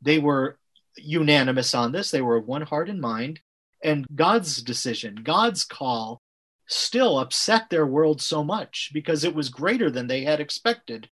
They 0.00 0.18
were 0.18 0.58
unanimous 0.96 1.74
on 1.74 1.92
this, 1.92 2.10
they 2.10 2.22
were 2.22 2.36
of 2.36 2.46
one 2.46 2.62
heart 2.62 2.88
and 2.88 3.00
mind. 3.00 3.40
And 3.82 4.06
God's 4.14 4.62
decision, 4.62 5.16
God's 5.24 5.64
call, 5.64 6.22
still 6.72 7.18
upset 7.18 7.70
their 7.70 7.86
world 7.86 8.20
so 8.20 8.42
much 8.42 8.90
because 8.92 9.24
it 9.24 9.34
was 9.34 9.48
greater 9.48 9.90
than 9.90 10.06
they 10.06 10.22
had 10.22 10.40
expected. 10.40 11.08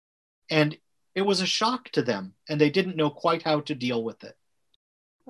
And 0.50 0.78
it 1.16 1.22
was 1.22 1.42
a 1.42 1.46
shock 1.46 1.90
to 1.90 2.02
them, 2.02 2.34
and 2.48 2.62
they 2.62 2.70
didn't 2.70 2.96
know 2.96 3.10
quite 3.10 3.42
how 3.42 3.62
to 3.62 3.76
deal 3.76 4.04
with 4.04 4.24
it. 4.24 4.36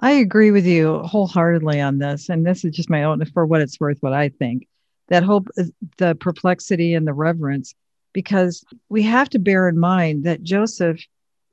I 0.02 0.12
agree 0.12 0.52
with 0.52 0.66
you 0.66 1.00
wholeheartedly 1.00 1.82
on 1.82 1.98
this. 1.98 2.30
And 2.30 2.46
this 2.46 2.64
is 2.64 2.76
just 2.76 2.90
my 2.90 3.04
own, 3.04 3.24
for 3.26 3.46
what 3.46 3.62
it's 3.62 3.80
worth, 3.80 3.98
what 4.02 4.14
I 4.14 4.30
think. 4.30 4.68
That 5.08 5.24
whole, 5.24 5.46
the 5.98 6.16
perplexity 6.16 6.94
and 6.94 7.08
the 7.08 7.14
reverence, 7.14 7.74
because 8.14 8.64
we 8.90 9.04
have 9.04 9.30
to 9.30 9.40
bear 9.40 9.70
in 9.70 9.80
mind 9.80 10.26
that 10.26 10.44
Joseph 10.44 11.00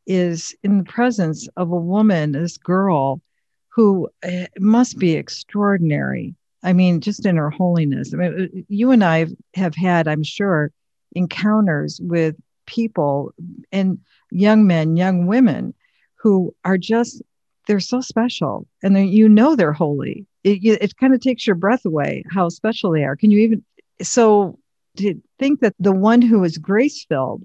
is 0.07 0.54
in 0.62 0.78
the 0.78 0.85
presence 0.85 1.49
of 1.57 1.71
a 1.71 1.76
woman, 1.76 2.33
this 2.33 2.59
girl, 2.59 3.23
who 3.69 4.09
eh, 4.23 4.47
must 4.59 4.99
be 4.99 5.14
extraordinary. 5.14 6.35
I 6.64 6.73
mean, 6.73 7.00
just 7.00 7.26
in 7.26 7.37
her 7.37 7.50
holiness. 7.50 8.12
I 8.12 8.16
mean, 8.16 8.42
uh, 8.42 8.61
you 8.68 8.90
and 8.90 9.04
I 9.04 9.26
have 9.54 9.75
had, 9.75 10.09
I'm 10.09 10.23
sure, 10.23 10.73
encounters 11.14 12.00
with 12.02 12.35
people 12.66 13.33
and 13.71 13.99
young 14.30 14.66
men, 14.66 14.97
young 14.97 15.26
women 15.26 15.75
who 16.16 16.54
are 16.64 16.78
just 16.78 17.23
they're 17.66 17.80
so 17.80 18.00
special 18.00 18.66
and 18.83 19.09
you 19.09 19.28
know 19.28 19.54
they're 19.54 19.73
holy. 19.73 20.26
It, 20.42 20.64
it 20.64 20.97
kind 20.97 21.14
of 21.14 21.21
takes 21.21 21.47
your 21.47 21.56
breath 21.56 21.85
away 21.85 22.25
how 22.30 22.49
special 22.49 22.90
they 22.90 23.04
are. 23.04 23.16
Can 23.16 23.30
you 23.30 23.38
even 23.38 23.64
so 24.02 24.59
to 24.97 25.21
think 25.38 25.61
that 25.61 25.75
the 25.78 25.92
one 25.92 26.23
who 26.23 26.44
is 26.44 26.59
grace 26.59 27.04
filled 27.09 27.44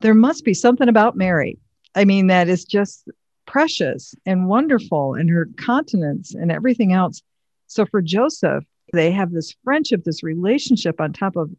there 0.00 0.14
must 0.14 0.44
be 0.44 0.54
something 0.54 0.88
about 0.88 1.16
mary. 1.16 1.58
I 1.94 2.04
mean 2.04 2.28
that 2.28 2.48
is 2.48 2.64
just 2.64 3.08
precious 3.46 4.14
and 4.26 4.48
wonderful 4.48 5.14
and 5.14 5.28
her 5.30 5.48
continence 5.56 6.34
and 6.34 6.50
everything 6.52 6.92
else 6.92 7.22
so 7.70 7.86
for 7.86 8.02
joseph 8.02 8.64
they 8.92 9.10
have 9.10 9.32
this 9.32 9.54
friendship 9.64 10.04
this 10.04 10.22
relationship 10.22 11.00
on 11.00 11.12
top 11.12 11.36
of 11.36 11.50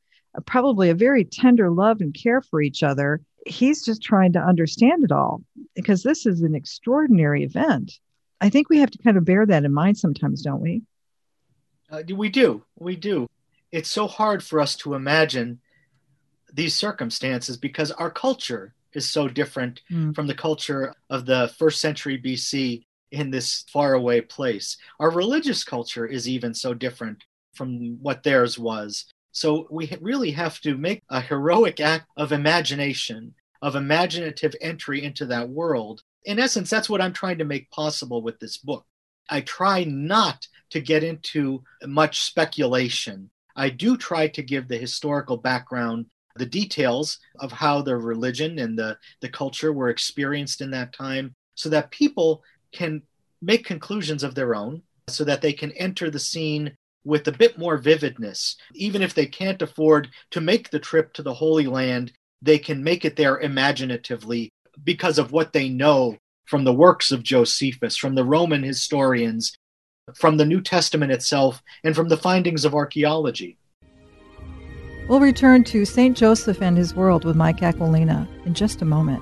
probably 0.46 0.90
a 0.90 0.96
very 0.96 1.26
tender 1.26 1.70
love 1.70 2.00
and 2.00 2.14
care 2.14 2.42
for 2.42 2.62
each 2.62 2.84
other 2.84 3.22
he's 3.46 3.84
just 3.84 4.02
trying 4.02 4.34
to 4.34 4.40
understand 4.40 5.04
it 5.04 5.12
all 5.12 5.42
because 5.76 6.04
this 6.04 6.26
is 6.26 6.42
an 6.42 6.56
extraordinary 6.56 7.44
event. 7.44 8.00
I 8.40 8.50
think 8.50 8.70
we 8.70 8.80
have 8.80 8.92
to 8.92 8.98
kind 9.00 9.18
of 9.18 9.26
bear 9.26 9.46
that 9.46 9.66
in 9.66 9.74
mind 9.74 9.98
sometimes, 9.98 10.42
don't 10.42 10.62
we? 10.62 10.84
Uh, 11.90 12.04
we 12.16 12.30
do. 12.30 12.64
We 12.80 12.96
do. 12.96 13.28
It's 13.72 13.90
so 13.90 14.08
hard 14.08 14.44
for 14.44 14.60
us 14.60 14.76
to 14.78 14.94
imagine 14.94 15.60
these 16.54 16.76
circumstances 16.76 17.58
because 17.58 17.92
our 17.92 18.10
culture 18.10 18.74
is 18.94 19.10
so 19.10 19.28
different 19.28 19.82
mm. 19.90 20.14
from 20.14 20.28
the 20.28 20.34
culture 20.34 20.94
of 21.10 21.26
the 21.26 21.54
first 21.58 21.80
century 21.80 22.22
BC 22.22 22.84
in 23.12 23.30
this 23.30 23.66
faraway 23.72 24.22
place. 24.22 24.78
Our 25.00 25.12
religious 25.12 25.64
culture 25.64 26.06
is 26.06 26.28
even 26.28 26.54
so 26.54 26.74
different 26.74 27.24
from 27.54 27.98
what 28.02 28.24
theirs 28.24 28.58
was. 28.58 29.06
So 29.32 29.68
we 29.70 29.92
really 30.02 30.32
have 30.32 30.60
to 30.62 30.78
make 30.78 31.04
a 31.10 31.22
heroic 31.22 31.80
act 31.80 32.08
of 32.18 32.32
imagination, 32.32 33.34
of 33.62 33.76
imaginative 33.76 34.56
entry 34.62 35.04
into 35.04 35.26
that 35.28 35.50
world. 35.50 36.02
In 36.26 36.40
essence, 36.40 36.70
that's 36.70 36.90
what 36.90 37.02
I'm 37.02 37.14
trying 37.14 37.38
to 37.40 37.46
make 37.46 37.70
possible 37.72 38.22
with 38.22 38.40
this 38.40 38.58
book. 38.58 38.86
I 39.30 39.42
try 39.42 39.84
not 39.86 40.48
to 40.72 40.82
get 40.82 41.04
into 41.04 41.64
much 41.86 42.22
speculation. 42.22 43.30
I 43.56 43.70
do 43.70 43.98
try 43.98 44.28
to 44.30 44.42
give 44.44 44.68
the 44.68 44.78
historical 44.78 45.38
background, 45.38 46.08
the 46.36 46.46
details 46.46 47.20
of 47.40 47.52
how 47.52 47.82
the 47.82 47.96
religion 47.98 48.60
and 48.60 48.78
the, 48.78 48.98
the 49.22 49.30
culture 49.30 49.74
were 49.74 49.90
experienced 49.90 50.62
in 50.62 50.72
that 50.72 50.94
time, 50.94 51.36
so 51.56 51.70
that 51.70 51.92
people 51.92 52.44
can 52.72 53.02
make 53.42 53.66
conclusions 53.66 54.24
of 54.24 54.36
their 54.36 54.56
own, 54.56 54.84
so 55.08 55.24
that 55.24 55.42
they 55.42 55.54
can 55.54 55.72
enter 55.74 56.10
the 56.10 56.20
scene 56.20 56.76
with 57.04 57.28
a 57.28 57.32
bit 57.32 57.58
more 57.58 57.78
vividness. 57.78 58.56
Even 58.74 59.02
if 59.02 59.14
they 59.14 59.26
can't 59.26 59.62
afford 59.62 60.10
to 60.30 60.42
make 60.42 60.70
the 60.70 60.80
trip 60.80 61.14
to 61.14 61.24
the 61.24 61.34
Holy 61.34 61.66
Land, 61.68 62.14
they 62.42 62.60
can 62.60 62.84
make 62.84 63.06
it 63.06 63.16
there 63.16 63.40
imaginatively 63.40 64.52
because 64.84 65.18
of 65.18 65.32
what 65.32 65.54
they 65.54 65.70
know 65.70 66.18
from 66.46 66.64
the 66.64 66.74
works 66.74 67.12
of 67.12 67.24
Josephus, 67.24 67.98
from 67.98 68.16
the 68.16 68.26
Roman 68.26 68.64
historians, 68.64 69.54
from 70.16 70.38
the 70.38 70.46
New 70.46 70.62
Testament 70.62 71.12
itself, 71.12 71.62
and 71.84 71.96
from 71.96 72.10
the 72.10 72.18
findings 72.18 72.66
of 72.66 72.76
archaeology. 72.76 73.58
We'll 75.08 75.20
return 75.20 75.64
to 75.66 75.86
St. 75.86 76.16
Joseph 76.16 76.62
and 76.62 76.78
his 76.78 76.96
world 76.96 77.26
with 77.26 77.36
Mike 77.36 77.62
Aquilina 77.62 78.28
in 78.46 78.54
just 78.54 78.82
a 78.82 78.86
moment. 78.86 79.22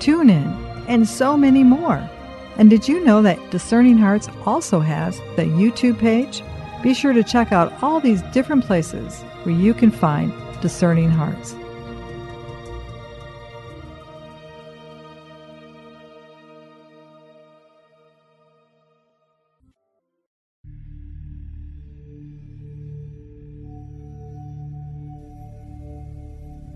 TuneIn, 0.00 0.84
and 0.88 1.08
so 1.08 1.36
many 1.36 1.62
more? 1.62 2.08
And 2.56 2.68
did 2.68 2.88
you 2.88 3.04
know 3.04 3.22
that 3.22 3.50
Discerning 3.50 3.98
Hearts 3.98 4.28
also 4.44 4.80
has 4.80 5.18
the 5.36 5.44
YouTube 5.44 5.98
page? 5.98 6.42
Be 6.82 6.94
sure 6.94 7.12
to 7.12 7.22
check 7.22 7.52
out 7.52 7.82
all 7.82 8.00
these 8.00 8.22
different 8.32 8.64
places 8.64 9.20
where 9.44 9.54
you 9.54 9.74
can 9.74 9.90
find 9.90 10.32
Discerning 10.60 11.10
Hearts. 11.10 11.54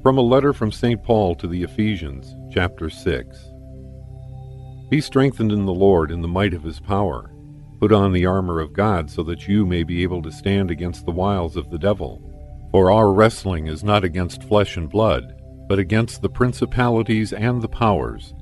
From 0.04 0.18
a 0.18 0.20
letter 0.20 0.52
from 0.52 0.70
St. 0.70 1.02
Paul 1.02 1.34
to 1.37 1.46
the 1.49 1.62
Ephesians, 1.62 2.37
chapter 2.52 2.90
6. 2.90 3.38
Be 4.90 5.00
strengthened 5.00 5.50
in 5.50 5.64
the 5.64 5.73
Lord 5.73 6.11
in 6.11 6.20
the 6.20 6.28
might 6.28 6.52
of 6.52 6.62
his 6.62 6.78
power. 6.78 7.32
Put 7.80 7.90
on 7.90 8.12
the 8.12 8.26
armor 8.26 8.61
of 8.61 8.75
God 8.75 9.11
so 9.11 9.23
that 9.23 9.49
you 9.49 9.64
may 9.64 9.82
be 9.82 10.02
able 10.02 10.20
to 10.20 10.30
stand 10.30 10.70
against 10.70 11.06
the 11.06 11.11
wiles 11.11 11.56
of 11.56 11.70
the 11.70 11.78
devil. 11.78 12.20
For 12.70 12.92
our 12.92 13.14
wrestling 13.14 13.66
is 13.66 13.82
not 13.82 14.04
against 14.04 14.42
flesh 14.42 14.76
and 14.76 14.90
blood, 14.90 15.40
but 15.70 15.78
against 15.78 16.20
the 16.20 16.28
principalities 16.28 17.32
and 17.32 17.62
the 17.62 17.68
powers, 17.68 18.34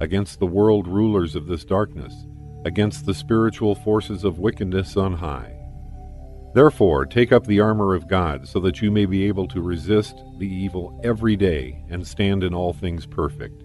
against 0.00 0.38
the 0.38 0.46
world 0.46 0.86
rulers 0.86 1.34
of 1.34 1.46
this 1.46 1.64
darkness, 1.64 2.26
against 2.66 3.06
the 3.06 3.14
spiritual 3.14 3.74
forces 3.74 4.22
of 4.22 4.38
wickedness 4.38 4.98
on 4.98 5.14
high. 5.14 5.55
Therefore, 6.56 7.04
take 7.04 7.32
up 7.32 7.46
the 7.46 7.60
armor 7.60 7.94
of 7.94 8.08
God 8.08 8.48
so 8.48 8.60
that 8.60 8.80
you 8.80 8.90
may 8.90 9.04
be 9.04 9.26
able 9.26 9.46
to 9.48 9.60
resist 9.60 10.22
the 10.38 10.48
evil 10.48 10.98
every 11.04 11.36
day 11.36 11.84
and 11.90 12.06
stand 12.06 12.42
in 12.42 12.54
all 12.54 12.72
things 12.72 13.04
perfect. 13.04 13.62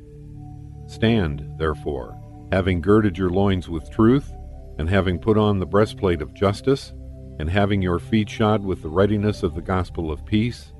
Stand, 0.88 1.54
therefore, 1.58 2.20
having 2.52 2.82
girded 2.82 3.18
your 3.18 3.30
loins 3.30 3.70
with 3.70 3.90
truth, 3.90 4.34
and 4.78 4.90
having 4.90 5.20
put 5.20 5.38
on 5.38 5.58
the 5.58 5.66
breastplate 5.66 6.22
of 6.22 6.34
justice, 6.34 6.92
and 7.40 7.50
having 7.50 7.82
your 7.82 7.98
feet 7.98 8.30
shod 8.30 8.62
with 8.62 8.82
the 8.82 8.90
readiness 8.90 9.42
of 9.42 9.56
the 9.56 9.62
gospel 9.62 10.12
of 10.12 10.26
peace, 10.26 10.74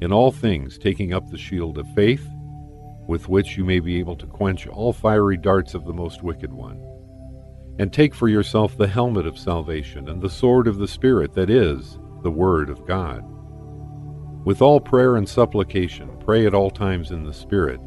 in 0.00 0.12
all 0.12 0.30
things 0.30 0.78
taking 0.78 1.12
up 1.12 1.28
the 1.28 1.36
shield 1.36 1.78
of 1.78 1.94
faith, 1.96 2.28
with 3.08 3.28
which 3.28 3.56
you 3.56 3.64
may 3.64 3.80
be 3.80 3.98
able 3.98 4.14
to 4.14 4.26
quench 4.28 4.68
all 4.68 4.92
fiery 4.92 5.36
darts 5.36 5.74
of 5.74 5.84
the 5.84 5.92
most 5.92 6.22
wicked 6.22 6.52
one. 6.52 6.80
And 7.78 7.92
take 7.92 8.14
for 8.14 8.28
yourself 8.28 8.76
the 8.76 8.86
helmet 8.86 9.26
of 9.26 9.38
salvation 9.38 10.08
and 10.08 10.20
the 10.22 10.30
sword 10.30 10.66
of 10.66 10.78
the 10.78 10.88
Spirit, 10.88 11.34
that 11.34 11.50
is, 11.50 11.98
the 12.22 12.30
Word 12.30 12.70
of 12.70 12.86
God. 12.86 13.22
With 14.44 14.62
all 14.62 14.80
prayer 14.80 15.16
and 15.16 15.28
supplication, 15.28 16.08
pray 16.20 16.46
at 16.46 16.54
all 16.54 16.70
times 16.70 17.10
in 17.10 17.24
the 17.24 17.34
Spirit 17.34 17.80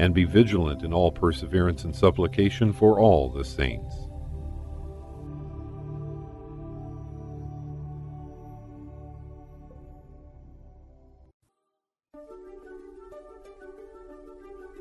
and 0.00 0.14
be 0.14 0.24
vigilant 0.24 0.82
in 0.82 0.92
all 0.92 1.12
perseverance 1.12 1.84
and 1.84 1.94
supplication 1.94 2.72
for 2.72 2.98
all 2.98 3.28
the 3.28 3.44
saints. 3.44 3.97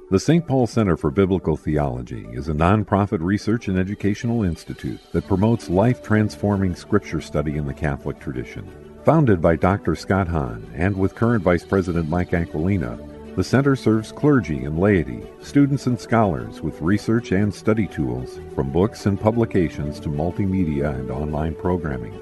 The 0.09 0.19
St. 0.21 0.47
Paul 0.47 0.67
Center 0.67 0.95
for 0.95 1.11
Biblical 1.11 1.57
Theology 1.57 2.25
is 2.31 2.47
a 2.47 2.53
nonprofit 2.53 3.19
research 3.19 3.67
and 3.67 3.77
educational 3.77 4.45
institute 4.45 5.01
that 5.11 5.27
promotes 5.27 5.69
life 5.69 6.01
transforming 6.01 6.75
scripture 6.75 7.19
study 7.19 7.57
in 7.57 7.65
the 7.65 7.73
Catholic 7.73 8.17
tradition. 8.17 8.71
Founded 9.03 9.41
by 9.41 9.57
Dr. 9.57 9.97
Scott 9.97 10.29
Hahn 10.29 10.65
and 10.73 10.95
with 10.95 11.13
current 11.13 11.43
Vice 11.43 11.65
President 11.65 12.07
Mike 12.07 12.31
Aquilina, 12.31 12.97
the 13.35 13.43
center 13.43 13.75
serves 13.75 14.13
clergy 14.13 14.63
and 14.63 14.79
laity, 14.79 15.23
students 15.41 15.87
and 15.87 15.99
scholars 15.99 16.61
with 16.61 16.81
research 16.81 17.33
and 17.33 17.53
study 17.53 17.85
tools, 17.85 18.39
from 18.55 18.71
books 18.71 19.07
and 19.07 19.19
publications 19.19 19.99
to 19.99 20.07
multimedia 20.07 20.97
and 20.97 21.11
online 21.11 21.53
programming. 21.53 22.17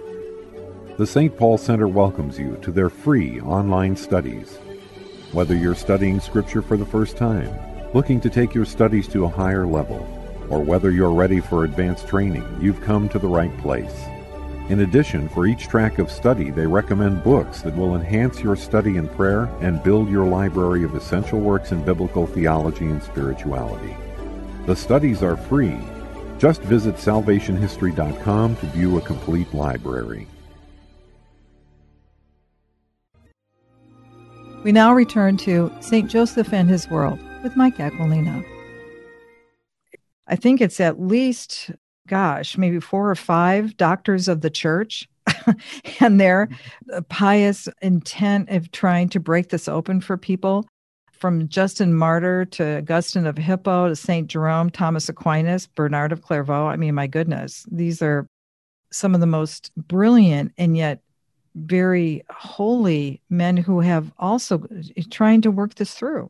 The 0.97 1.05
St. 1.05 1.37
Paul 1.37 1.59
Center 1.59 1.87
welcomes 1.87 2.39
you 2.39 2.57
to 2.63 2.71
their 2.71 2.89
free 2.89 3.39
online 3.41 3.95
studies. 3.95 4.57
Whether 5.33 5.55
you're 5.55 5.75
studying 5.75 6.19
Scripture 6.19 6.63
for 6.63 6.77
the 6.77 6.85
first 6.85 7.15
time, 7.15 7.53
looking 7.95 8.19
to 8.19 8.29
take 8.29 8.53
your 8.53 8.65
studies 8.65 9.07
to 9.07 9.23
a 9.23 9.29
higher 9.29 9.65
level, 9.65 10.05
or 10.49 10.59
whether 10.59 10.91
you're 10.91 11.13
ready 11.13 11.39
for 11.39 11.63
advanced 11.63 12.05
training, 12.09 12.45
you've 12.59 12.81
come 12.81 13.07
to 13.07 13.17
the 13.17 13.27
right 13.27 13.57
place. 13.59 14.03
In 14.67 14.81
addition, 14.81 15.29
for 15.29 15.47
each 15.47 15.69
track 15.69 15.97
of 15.97 16.11
study, 16.11 16.51
they 16.51 16.67
recommend 16.67 17.23
books 17.23 17.61
that 17.61 17.73
will 17.73 17.95
enhance 17.95 18.41
your 18.41 18.57
study 18.57 18.97
in 18.97 19.07
prayer 19.07 19.45
and 19.61 19.81
build 19.81 20.09
your 20.09 20.25
library 20.25 20.83
of 20.83 20.93
essential 20.93 21.39
works 21.39 21.71
in 21.71 21.85
biblical 21.85 22.27
theology 22.27 22.83
and 22.83 23.01
spirituality. 23.01 23.95
The 24.65 24.75
studies 24.75 25.23
are 25.23 25.37
free. 25.37 25.79
Just 26.37 26.61
visit 26.63 26.95
salvationhistory.com 26.95 28.57
to 28.57 28.65
view 28.67 28.97
a 28.97 29.01
complete 29.01 29.53
library. 29.53 30.27
We 34.65 34.73
now 34.73 34.93
return 34.93 35.37
to 35.37 35.71
St. 35.79 36.09
Joseph 36.09 36.51
and 36.51 36.67
his 36.69 36.89
world 36.89 37.19
with 37.45 37.55
Mike 37.55 37.77
Aquilina. 37.77 38.43
I 40.25 40.35
think 40.35 40.61
it's 40.61 40.79
at 40.79 40.99
least 40.99 41.69
gosh, 42.07 42.57
maybe 42.57 42.79
four 42.79 43.07
or 43.07 43.15
five 43.15 43.77
doctors 43.77 44.27
of 44.27 44.41
the 44.41 44.49
church 44.49 45.07
and 45.99 46.19
their 46.19 46.49
pious 47.09 47.67
intent 47.83 48.49
of 48.49 48.71
trying 48.71 49.09
to 49.09 49.19
break 49.19 49.49
this 49.49 49.67
open 49.67 50.01
for 50.01 50.17
people 50.17 50.67
from 51.11 51.47
Justin 51.47 51.93
Martyr 51.93 52.45
to 52.45 52.79
Augustine 52.79 53.27
of 53.27 53.37
Hippo 53.37 53.89
to 53.89 53.95
St. 53.95 54.27
Jerome, 54.27 54.71
Thomas 54.71 55.07
Aquinas, 55.07 55.67
Bernard 55.67 56.11
of 56.11 56.23
Clairvaux. 56.23 56.67
I 56.67 56.75
mean, 56.77 56.95
my 56.95 57.05
goodness, 57.05 57.63
these 57.71 58.01
are 58.01 58.27
some 58.91 59.13
of 59.13 59.21
the 59.21 59.27
most 59.27 59.71
brilliant 59.75 60.51
and 60.57 60.75
yet 60.75 61.01
very 61.53 62.23
holy 62.31 63.21
men 63.29 63.55
who 63.55 63.81
have 63.81 64.11
also 64.17 64.65
trying 65.11 65.41
to 65.41 65.51
work 65.51 65.75
this 65.75 65.93
through. 65.93 66.27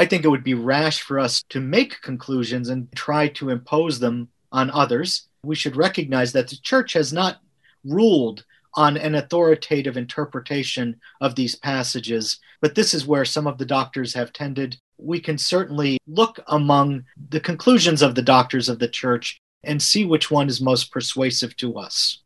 I 0.00 0.06
think 0.06 0.24
it 0.24 0.28
would 0.28 0.42
be 0.42 0.54
rash 0.54 1.02
for 1.02 1.18
us 1.18 1.42
to 1.50 1.60
make 1.60 2.00
conclusions 2.00 2.70
and 2.70 2.90
try 2.92 3.28
to 3.28 3.50
impose 3.50 4.00
them 4.00 4.30
on 4.50 4.70
others. 4.70 5.28
We 5.42 5.54
should 5.54 5.76
recognize 5.76 6.32
that 6.32 6.48
the 6.48 6.56
church 6.56 6.94
has 6.94 7.12
not 7.12 7.42
ruled 7.84 8.46
on 8.72 8.96
an 8.96 9.14
authoritative 9.14 9.98
interpretation 9.98 10.98
of 11.20 11.34
these 11.34 11.54
passages, 11.54 12.38
but 12.62 12.74
this 12.74 12.94
is 12.94 13.06
where 13.06 13.26
some 13.26 13.46
of 13.46 13.58
the 13.58 13.66
doctors 13.66 14.14
have 14.14 14.32
tended. 14.32 14.78
We 14.96 15.20
can 15.20 15.36
certainly 15.36 15.98
look 16.06 16.40
among 16.46 17.04
the 17.28 17.40
conclusions 17.40 18.00
of 18.00 18.14
the 18.14 18.22
doctors 18.22 18.70
of 18.70 18.78
the 18.78 18.88
church 18.88 19.38
and 19.64 19.82
see 19.82 20.06
which 20.06 20.30
one 20.30 20.48
is 20.48 20.62
most 20.62 20.90
persuasive 20.90 21.54
to 21.58 21.76
us. 21.76 22.22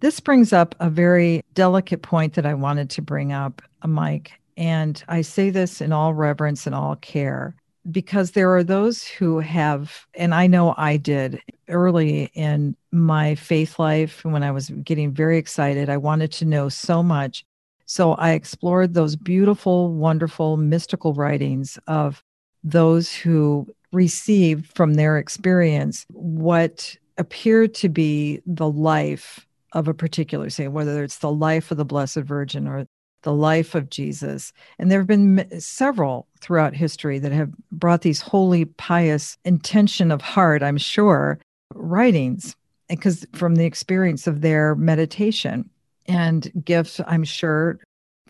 This 0.00 0.18
brings 0.18 0.54
up 0.54 0.74
a 0.80 0.88
very 0.88 1.42
delicate 1.52 2.00
point 2.00 2.32
that 2.34 2.46
I 2.46 2.54
wanted 2.54 2.88
to 2.88 3.02
bring 3.02 3.32
up, 3.32 3.60
Mike. 3.84 4.32
And 4.58 5.02
I 5.06 5.22
say 5.22 5.50
this 5.50 5.80
in 5.80 5.92
all 5.92 6.14
reverence 6.14 6.66
and 6.66 6.74
all 6.74 6.96
care 6.96 7.54
because 7.92 8.32
there 8.32 8.54
are 8.56 8.64
those 8.64 9.06
who 9.06 9.38
have, 9.38 10.04
and 10.14 10.34
I 10.34 10.48
know 10.48 10.74
I 10.76 10.96
did 10.96 11.40
early 11.68 12.30
in 12.34 12.76
my 12.90 13.36
faith 13.36 13.78
life 13.78 14.24
when 14.24 14.42
I 14.42 14.50
was 14.50 14.68
getting 14.82 15.12
very 15.12 15.38
excited. 15.38 15.88
I 15.88 15.96
wanted 15.96 16.32
to 16.32 16.44
know 16.44 16.68
so 16.68 17.04
much. 17.04 17.44
So 17.86 18.14
I 18.14 18.32
explored 18.32 18.94
those 18.94 19.14
beautiful, 19.14 19.94
wonderful, 19.94 20.56
mystical 20.56 21.14
writings 21.14 21.78
of 21.86 22.24
those 22.64 23.14
who 23.14 23.68
received 23.92 24.74
from 24.74 24.94
their 24.94 25.18
experience 25.18 26.04
what 26.08 26.96
appeared 27.16 27.74
to 27.74 27.88
be 27.88 28.42
the 28.44 28.68
life 28.68 29.46
of 29.72 29.86
a 29.86 29.94
particular 29.94 30.50
saint, 30.50 30.72
whether 30.72 31.04
it's 31.04 31.18
the 31.18 31.32
life 31.32 31.70
of 31.70 31.76
the 31.76 31.84
Blessed 31.84 32.16
Virgin 32.16 32.66
or 32.66 32.86
the 33.22 33.32
life 33.32 33.74
of 33.74 33.90
Jesus. 33.90 34.52
And 34.78 34.90
there 34.90 35.00
have 35.00 35.06
been 35.06 35.46
several 35.60 36.26
throughout 36.40 36.74
history 36.74 37.18
that 37.18 37.32
have 37.32 37.50
brought 37.72 38.02
these 38.02 38.20
holy, 38.20 38.64
pious 38.64 39.36
intention 39.44 40.10
of 40.10 40.22
heart, 40.22 40.62
I'm 40.62 40.78
sure, 40.78 41.38
writings, 41.74 42.54
because 42.88 43.26
from 43.34 43.56
the 43.56 43.66
experience 43.66 44.26
of 44.26 44.40
their 44.40 44.74
meditation 44.74 45.68
and 46.06 46.50
gifts, 46.64 47.00
I'm 47.06 47.24
sure, 47.24 47.78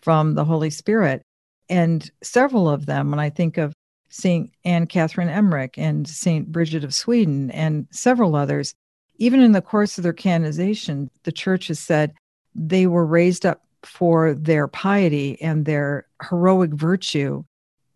from 0.01 0.35
the 0.35 0.45
Holy 0.45 0.69
Spirit. 0.69 1.21
And 1.69 2.09
several 2.23 2.67
of 2.67 2.85
them, 2.85 3.11
when 3.11 3.19
I 3.19 3.29
think 3.29 3.57
of 3.57 3.73
St. 4.09 4.51
Anne 4.65 4.87
Catherine 4.87 5.29
Emmerich 5.29 5.77
and 5.77 6.07
St. 6.07 6.51
Bridget 6.51 6.83
of 6.83 6.95
Sweden 6.95 7.51
and 7.51 7.87
several 7.91 8.35
others, 8.35 8.73
even 9.17 9.39
in 9.39 9.51
the 9.51 9.61
course 9.61 9.97
of 9.97 10.03
their 10.03 10.13
canonization, 10.13 11.11
the 11.23 11.31
church 11.31 11.67
has 11.67 11.79
said 11.79 12.13
they 12.55 12.87
were 12.87 13.05
raised 13.05 13.45
up 13.45 13.63
for 13.83 14.33
their 14.33 14.67
piety 14.67 15.41
and 15.41 15.65
their 15.65 16.07
heroic 16.29 16.71
virtue. 16.71 17.43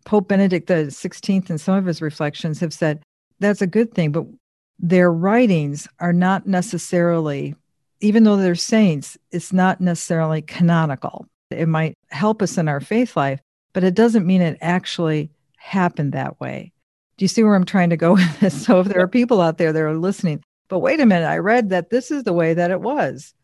Pope 0.04 0.28
Benedict 0.28 0.68
XVI, 0.68 1.50
in 1.50 1.58
some 1.58 1.76
of 1.76 1.86
his 1.86 2.02
reflections, 2.02 2.60
have 2.60 2.72
said 2.72 3.02
that's 3.40 3.62
a 3.62 3.66
good 3.66 3.94
thing, 3.94 4.12
but 4.12 4.26
their 4.78 5.12
writings 5.12 5.88
are 6.00 6.12
not 6.12 6.46
necessarily, 6.46 7.54
even 8.00 8.24
though 8.24 8.36
they're 8.36 8.54
saints, 8.54 9.16
it's 9.30 9.52
not 9.52 9.80
necessarily 9.80 10.42
canonical. 10.42 11.26
It 11.50 11.68
might 11.68 11.96
help 12.10 12.42
us 12.42 12.58
in 12.58 12.68
our 12.68 12.80
faith 12.80 13.16
life, 13.16 13.40
but 13.72 13.84
it 13.84 13.94
doesn't 13.94 14.26
mean 14.26 14.42
it 14.42 14.58
actually 14.60 15.30
happened 15.56 16.12
that 16.12 16.40
way. 16.40 16.72
Do 17.16 17.24
you 17.24 17.28
see 17.28 17.44
where 17.44 17.54
I'm 17.54 17.64
trying 17.64 17.90
to 17.90 17.96
go 17.96 18.12
with 18.14 18.40
this? 18.40 18.54
So 18.66 18.80
if 18.80 18.88
there 18.88 19.00
are 19.00 19.08
people 19.08 19.40
out 19.40 19.58
there 19.58 19.72
that 19.72 19.82
are 19.82 19.96
listening, 19.96 20.42
but 20.68 20.80
wait 20.80 21.00
a 21.00 21.06
minute, 21.06 21.26
I 21.26 21.38
read 21.38 21.70
that 21.70 21.90
this 21.90 22.10
is 22.10 22.24
the 22.24 22.32
way 22.32 22.54
that 22.54 22.70
it 22.70 22.80
was. 22.80 23.34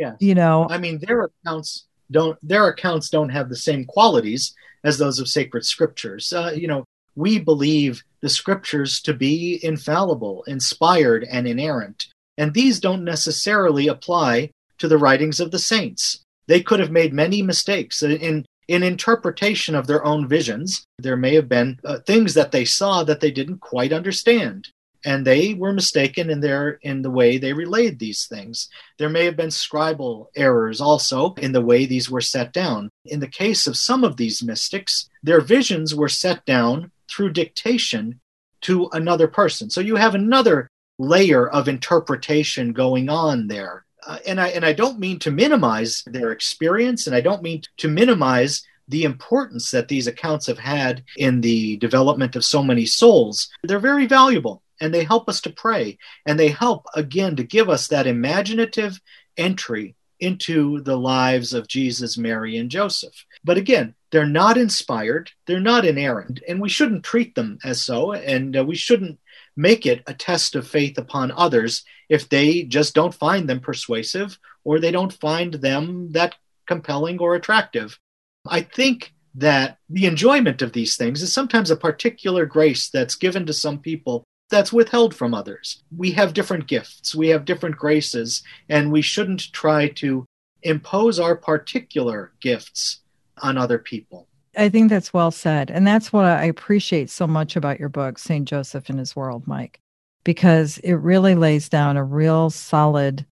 Yeah. 0.00 0.14
You 0.18 0.34
know, 0.34 0.66
I 0.70 0.78
mean, 0.78 0.98
their 0.98 1.24
accounts 1.24 1.84
don't 2.10 2.38
their 2.42 2.68
accounts 2.68 3.10
don't 3.10 3.28
have 3.28 3.50
the 3.50 3.56
same 3.56 3.84
qualities 3.84 4.54
as 4.82 4.96
those 4.96 5.18
of 5.18 5.28
sacred 5.28 5.66
scriptures. 5.66 6.32
Uh, 6.32 6.52
you 6.56 6.66
know, 6.66 6.86
we 7.16 7.38
believe 7.38 8.02
the 8.22 8.30
scriptures 8.30 9.02
to 9.02 9.12
be 9.12 9.60
infallible, 9.62 10.42
inspired, 10.44 11.24
and 11.30 11.46
inerrant, 11.46 12.06
and 12.38 12.54
these 12.54 12.80
don't 12.80 13.04
necessarily 13.04 13.88
apply 13.88 14.50
to 14.78 14.88
the 14.88 14.96
writings 14.96 15.38
of 15.38 15.50
the 15.50 15.58
saints. 15.58 16.24
They 16.46 16.62
could 16.62 16.80
have 16.80 16.90
made 16.90 17.12
many 17.12 17.42
mistakes 17.42 18.02
in 18.02 18.46
in 18.68 18.82
interpretation 18.82 19.74
of 19.74 19.86
their 19.86 20.02
own 20.02 20.26
visions. 20.26 20.82
There 20.98 21.18
may 21.18 21.34
have 21.34 21.48
been 21.48 21.78
uh, 21.84 21.98
things 21.98 22.32
that 22.34 22.52
they 22.52 22.64
saw 22.64 23.04
that 23.04 23.20
they 23.20 23.30
didn't 23.30 23.58
quite 23.60 23.92
understand 23.92 24.70
and 25.04 25.26
they 25.26 25.54
were 25.54 25.72
mistaken 25.72 26.30
in 26.30 26.40
their 26.40 26.78
in 26.82 27.02
the 27.02 27.10
way 27.10 27.38
they 27.38 27.52
relayed 27.52 27.98
these 27.98 28.26
things. 28.26 28.68
There 28.98 29.08
may 29.08 29.24
have 29.24 29.36
been 29.36 29.48
scribal 29.48 30.26
errors 30.36 30.80
also 30.80 31.34
in 31.34 31.52
the 31.52 31.60
way 31.60 31.86
these 31.86 32.10
were 32.10 32.20
set 32.20 32.52
down. 32.52 32.90
In 33.06 33.20
the 33.20 33.28
case 33.28 33.66
of 33.66 33.76
some 33.76 34.04
of 34.04 34.16
these 34.16 34.42
mystics 34.42 35.08
their 35.22 35.40
visions 35.40 35.94
were 35.94 36.08
set 36.08 36.44
down 36.44 36.90
through 37.10 37.32
dictation 37.32 38.20
to 38.62 38.88
another 38.92 39.28
person. 39.28 39.70
So 39.70 39.80
you 39.80 39.96
have 39.96 40.14
another 40.14 40.68
layer 40.98 41.48
of 41.48 41.68
interpretation 41.68 42.72
going 42.72 43.08
on 43.08 43.48
there. 43.48 43.84
Uh, 44.06 44.18
and 44.26 44.40
i 44.40 44.48
and 44.48 44.64
i 44.64 44.72
don't 44.72 44.98
mean 44.98 45.18
to 45.18 45.30
minimize 45.30 46.02
their 46.06 46.32
experience 46.32 47.06
and 47.06 47.14
i 47.14 47.20
don't 47.20 47.42
mean 47.42 47.60
to 47.76 47.86
minimize 47.86 48.62
the 48.90 49.04
importance 49.04 49.70
that 49.70 49.88
these 49.88 50.08
accounts 50.08 50.46
have 50.46 50.58
had 50.58 51.04
in 51.16 51.40
the 51.40 51.76
development 51.76 52.34
of 52.34 52.44
so 52.44 52.62
many 52.62 52.84
souls. 52.84 53.48
They're 53.62 53.78
very 53.78 54.06
valuable 54.06 54.62
and 54.80 54.92
they 54.92 55.04
help 55.04 55.28
us 55.28 55.40
to 55.42 55.50
pray 55.50 55.98
and 56.26 56.38
they 56.38 56.48
help 56.48 56.86
again 56.94 57.36
to 57.36 57.44
give 57.44 57.68
us 57.68 57.88
that 57.88 58.06
imaginative 58.06 59.00
entry 59.36 59.94
into 60.20 60.80
the 60.82 60.96
lives 60.96 61.54
of 61.54 61.66
Jesus, 61.66 62.18
Mary, 62.18 62.56
and 62.56 62.70
Joseph. 62.70 63.24
But 63.42 63.56
again, 63.56 63.94
they're 64.10 64.26
not 64.26 64.58
inspired, 64.58 65.30
they're 65.46 65.60
not 65.60 65.84
inerrant, 65.84 66.40
and 66.46 66.60
we 66.60 66.68
shouldn't 66.68 67.04
treat 67.04 67.34
them 67.34 67.58
as 67.64 67.80
so, 67.80 68.12
and 68.12 68.56
uh, 68.56 68.64
we 68.64 68.74
shouldn't 68.74 69.18
make 69.56 69.86
it 69.86 70.02
a 70.06 70.14
test 70.14 70.54
of 70.54 70.66
faith 70.66 70.98
upon 70.98 71.32
others 71.32 71.84
if 72.08 72.28
they 72.28 72.62
just 72.62 72.94
don't 72.94 73.14
find 73.14 73.48
them 73.48 73.60
persuasive 73.60 74.38
or 74.64 74.78
they 74.78 74.90
don't 74.90 75.12
find 75.12 75.54
them 75.54 76.12
that 76.12 76.34
compelling 76.66 77.18
or 77.18 77.34
attractive. 77.34 77.98
I 78.46 78.62
think 78.62 79.12
that 79.34 79.78
the 79.88 80.06
enjoyment 80.06 80.60
of 80.60 80.72
these 80.72 80.96
things 80.96 81.22
is 81.22 81.32
sometimes 81.32 81.70
a 81.70 81.76
particular 81.76 82.46
grace 82.46 82.90
that's 82.90 83.14
given 83.14 83.46
to 83.46 83.52
some 83.52 83.78
people 83.78 84.24
that's 84.50 84.72
withheld 84.72 85.14
from 85.14 85.32
others. 85.32 85.82
We 85.96 86.12
have 86.12 86.34
different 86.34 86.66
gifts, 86.66 87.14
we 87.14 87.28
have 87.28 87.44
different 87.44 87.76
graces, 87.76 88.42
and 88.68 88.92
we 88.92 89.02
shouldn't 89.02 89.52
try 89.52 89.88
to 89.88 90.26
impose 90.62 91.18
our 91.18 91.36
particular 91.36 92.32
gifts 92.40 93.00
on 93.38 93.56
other 93.56 93.78
people. 93.78 94.28
I 94.56 94.68
think 94.68 94.90
that's 94.90 95.14
well 95.14 95.30
said. 95.30 95.70
And 95.70 95.86
that's 95.86 96.12
what 96.12 96.24
I 96.24 96.44
appreciate 96.44 97.08
so 97.08 97.26
much 97.26 97.56
about 97.56 97.78
your 97.78 97.88
book, 97.88 98.18
St. 98.18 98.46
Joseph 98.46 98.88
and 98.88 98.98
His 98.98 99.14
World, 99.14 99.46
Mike, 99.46 99.80
because 100.24 100.78
it 100.78 100.94
really 100.94 101.34
lays 101.34 101.68
down 101.68 101.96
a 101.96 102.04
real 102.04 102.50
solid 102.50 103.24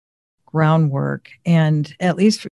groundwork. 0.47 1.31
And 1.45 1.93
at 2.01 2.17
least 2.17 2.47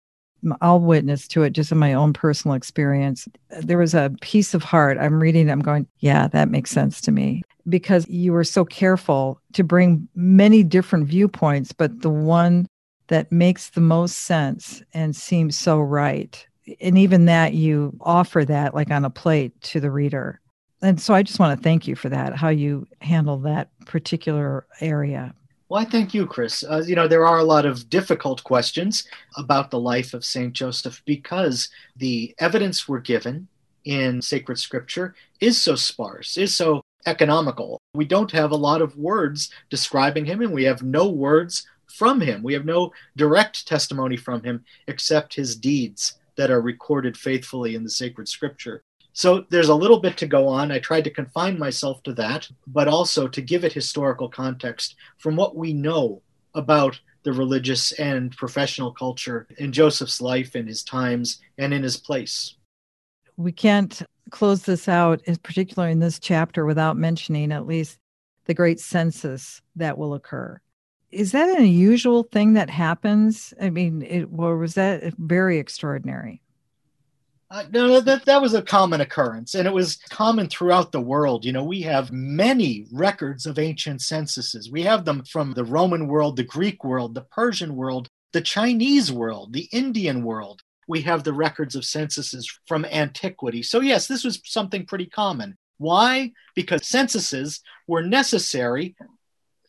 I'll 0.62 0.80
witness 0.80 1.28
to 1.30 1.44
it 1.44 1.52
just 1.52 1.72
in 1.72 1.78
my 1.78 1.94
own 1.94 2.14
personal 2.14 2.56
experience. 2.56 3.28
There 3.50 3.78
was 3.78 3.94
a 3.94 4.14
piece 4.22 4.54
of 4.54 4.64
heart. 4.64 4.98
I'm 5.00 5.22
reading, 5.22 5.50
I'm 5.50 5.62
going, 5.62 5.88
yeah, 6.00 6.28
that 6.30 6.50
makes 6.50 6.72
sense 6.72 7.02
to 7.02 7.12
me 7.12 7.44
because 7.68 8.08
you 8.10 8.34
were 8.34 8.44
so 8.44 8.66
careful 8.66 9.40
to 9.54 9.64
bring 9.64 10.08
many 10.16 10.64
different 10.64 11.08
viewpoints, 11.08 11.72
but 11.72 12.02
the 12.02 12.10
one 12.10 12.68
that 13.08 13.32
makes 13.32 13.70
the 13.70 13.82
most 13.82 14.20
sense 14.20 14.82
and 14.94 15.16
seems 15.16 15.58
so 15.58 15.80
right. 15.80 16.46
And 16.80 16.98
even 16.98 17.26
that 17.26 17.54
you 17.54 17.98
offer 18.02 18.46
that 18.46 18.74
like 18.74 18.92
on 18.92 19.06
a 19.06 19.10
plate 19.10 19.60
to 19.62 19.80
the 19.80 19.92
reader. 19.92 20.40
And 20.82 21.00
so 21.00 21.14
I 21.14 21.24
just 21.24 21.40
want 21.40 21.58
to 21.58 21.64
thank 21.64 21.88
you 21.88 21.96
for 21.96 22.10
that, 22.10 22.36
how 22.36 22.50
you 22.50 22.88
handle 23.00 23.38
that 23.40 23.70
particular 23.86 24.66
area. 24.82 25.34
Well, 25.74 25.82
I 25.82 25.86
thank 25.86 26.14
you, 26.14 26.28
Kris. 26.28 26.64
Uh, 26.64 26.84
you 26.86 26.94
know, 26.94 27.08
there 27.08 27.26
are 27.26 27.40
a 27.40 27.44
lot 27.44 27.66
of 27.66 27.90
difficult 27.90 28.44
questions 28.44 29.06
about 29.38 29.72
the 29.72 29.80
life 29.80 30.14
of 30.14 30.24
St. 30.24 30.54
Joseph 30.54 31.02
because 31.04 31.68
the 31.96 32.36
evidence 32.38 32.88
we're 32.88 33.00
given 33.00 33.48
in 33.84 34.22
sacred 34.22 34.60
scripture 34.60 35.16
is 35.40 35.60
so 35.60 35.74
sparse, 35.74 36.38
is 36.38 36.54
so 36.54 36.84
economical. 37.08 37.82
We 37.96 38.06
don't 38.06 38.30
have 38.34 38.52
a 38.52 38.56
lot 38.56 38.84
of 38.84 38.96
words 38.98 39.50
describing 39.72 40.26
him, 40.26 40.44
and 40.44 40.54
we 40.54 40.64
have 40.66 40.84
no 40.84 41.10
words 41.10 41.66
from 41.88 42.22
him. 42.22 42.44
We 42.44 42.54
have 42.54 42.66
no 42.66 42.92
direct 43.18 43.68
testimony 43.68 44.16
from 44.16 44.44
him 44.44 44.64
except 44.88 45.34
his 45.34 45.56
deeds 45.56 46.20
that 46.36 46.52
are 46.52 46.62
recorded 46.62 47.18
faithfully 47.18 47.74
in 47.74 47.84
the 47.84 47.90
sacred 47.90 48.28
scripture. 48.28 48.84
So 49.14 49.46
there's 49.50 49.70
a 49.70 49.76
little 49.76 50.00
bit 50.00 50.18
to 50.18 50.28
go 50.28 50.48
on. 50.48 50.72
I 50.72 50.80
tried 50.80 51.04
to 51.04 51.12
confine 51.12 51.60
myself 51.60 52.02
to 52.04 52.14
that, 52.14 52.50
but 52.66 52.88
also 52.88 53.28
to 53.28 53.42
give 53.42 53.64
it 53.64 53.72
historical 53.72 54.28
context 54.28 54.96
from 55.20 55.36
what 55.36 55.56
we 55.56 55.72
know 55.72 56.22
about 56.56 57.00
the 57.24 57.32
religious 57.32 57.92
and 57.94 58.36
professional 58.36 58.92
culture 58.92 59.48
in 59.58 59.72
Joseph's 59.72 60.20
life, 60.20 60.56
in 60.56 60.68
his 60.68 60.84
times, 60.84 61.40
and 61.58 61.74
in 61.74 61.84
his 61.84 61.96
place. 61.96 62.56
We 63.38 63.52
can't 63.52 64.02
close 64.30 64.64
this 64.64 64.90
out, 64.90 65.22
particularly 65.44 65.92
in 65.92 66.00
this 66.00 66.20
chapter, 66.20 66.66
without 66.66 66.98
mentioning 66.98 67.52
at 67.52 67.68
least 67.68 67.98
the 68.46 68.54
great 68.54 68.80
census 68.80 69.62
that 69.76 69.98
will 69.98 70.14
occur. 70.14 70.60
Is 71.12 71.32
that 71.32 71.50
an 71.50 71.64
unusual 71.64 72.24
thing 72.24 72.54
that 72.54 72.70
happens? 72.70 73.54
I 73.62 73.70
mean, 73.70 74.02
it, 74.02 74.32
was 74.32 74.74
that 74.74 75.14
very 75.18 75.60
extraordinary? 75.60 76.43
Uh, 77.54 77.64
no, 77.72 78.00
that, 78.00 78.26
that 78.26 78.42
was 78.42 78.56
a 78.56 78.64
common 78.64 79.00
occurrence, 79.00 79.54
and 79.54 79.68
it 79.68 79.74
was 79.74 80.00
common 80.10 80.50
throughout 80.50 80.92
the 80.92 81.00
world. 81.00 81.46
You 81.46 81.52
know, 81.52 81.64
we 81.64 81.84
have 81.84 82.12
many 82.12 82.88
records 82.92 83.46
of 83.46 83.60
ancient 83.60 84.02
censuses. 84.02 84.72
We 84.72 84.82
have 84.82 85.06
them 85.06 85.24
from 85.24 85.54
the 85.54 85.64
Roman 85.64 86.08
world, 86.08 86.36
the 86.36 86.44
Greek 86.44 86.84
world, 86.84 87.14
the 87.14 87.22
Persian 87.22 87.76
world, 87.76 88.10
the 88.32 88.42
Chinese 88.42 89.12
world, 89.12 89.54
the 89.54 89.70
Indian 89.72 90.24
world 90.24 90.64
we 90.88 91.02
have 91.02 91.24
the 91.24 91.34
records 91.34 91.76
of 91.76 91.86
censuses 91.86 92.60
from 92.68 92.86
antiquity. 92.86 93.64
So, 93.64 93.80
yes, 93.80 94.08
this 94.08 94.24
was 94.24 94.42
something 94.46 94.86
pretty 94.86 95.06
common. 95.06 95.58
Why? 95.78 96.32
Because 96.56 96.88
censuses 96.88 97.62
were 97.88 98.04
necessary 98.04 98.96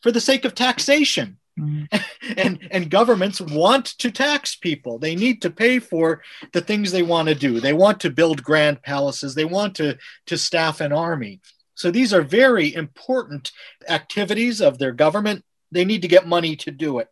for 0.02 0.12
the 0.12 0.20
sake 0.20 0.44
of 0.44 0.54
taxation. 0.54 1.38
Mm-hmm. 1.58 1.96
and 2.36 2.58
and 2.70 2.90
governments 2.90 3.40
want 3.40 3.86
to 3.98 4.10
tax 4.10 4.56
people. 4.56 4.98
They 4.98 5.14
need 5.14 5.42
to 5.42 5.50
pay 5.50 5.78
for 5.78 6.22
the 6.52 6.60
things 6.60 6.90
they 6.90 7.02
want 7.02 7.28
to 7.28 7.34
do. 7.34 7.60
They 7.60 7.72
want 7.72 8.00
to 8.00 8.10
build 8.10 8.42
grand 8.42 8.82
palaces. 8.82 9.34
They 9.34 9.44
want 9.44 9.76
to 9.76 9.96
to 10.26 10.38
staff 10.38 10.80
an 10.80 10.92
army. 10.92 11.40
So 11.74 11.90
these 11.90 12.12
are 12.12 12.22
very 12.22 12.74
important 12.74 13.52
activities 13.88 14.60
of 14.60 14.78
their 14.78 14.92
government. 14.92 15.44
They 15.72 15.84
need 15.84 16.02
to 16.02 16.08
get 16.08 16.26
money 16.26 16.56
to 16.56 16.70
do 16.70 16.98
it. 16.98 17.08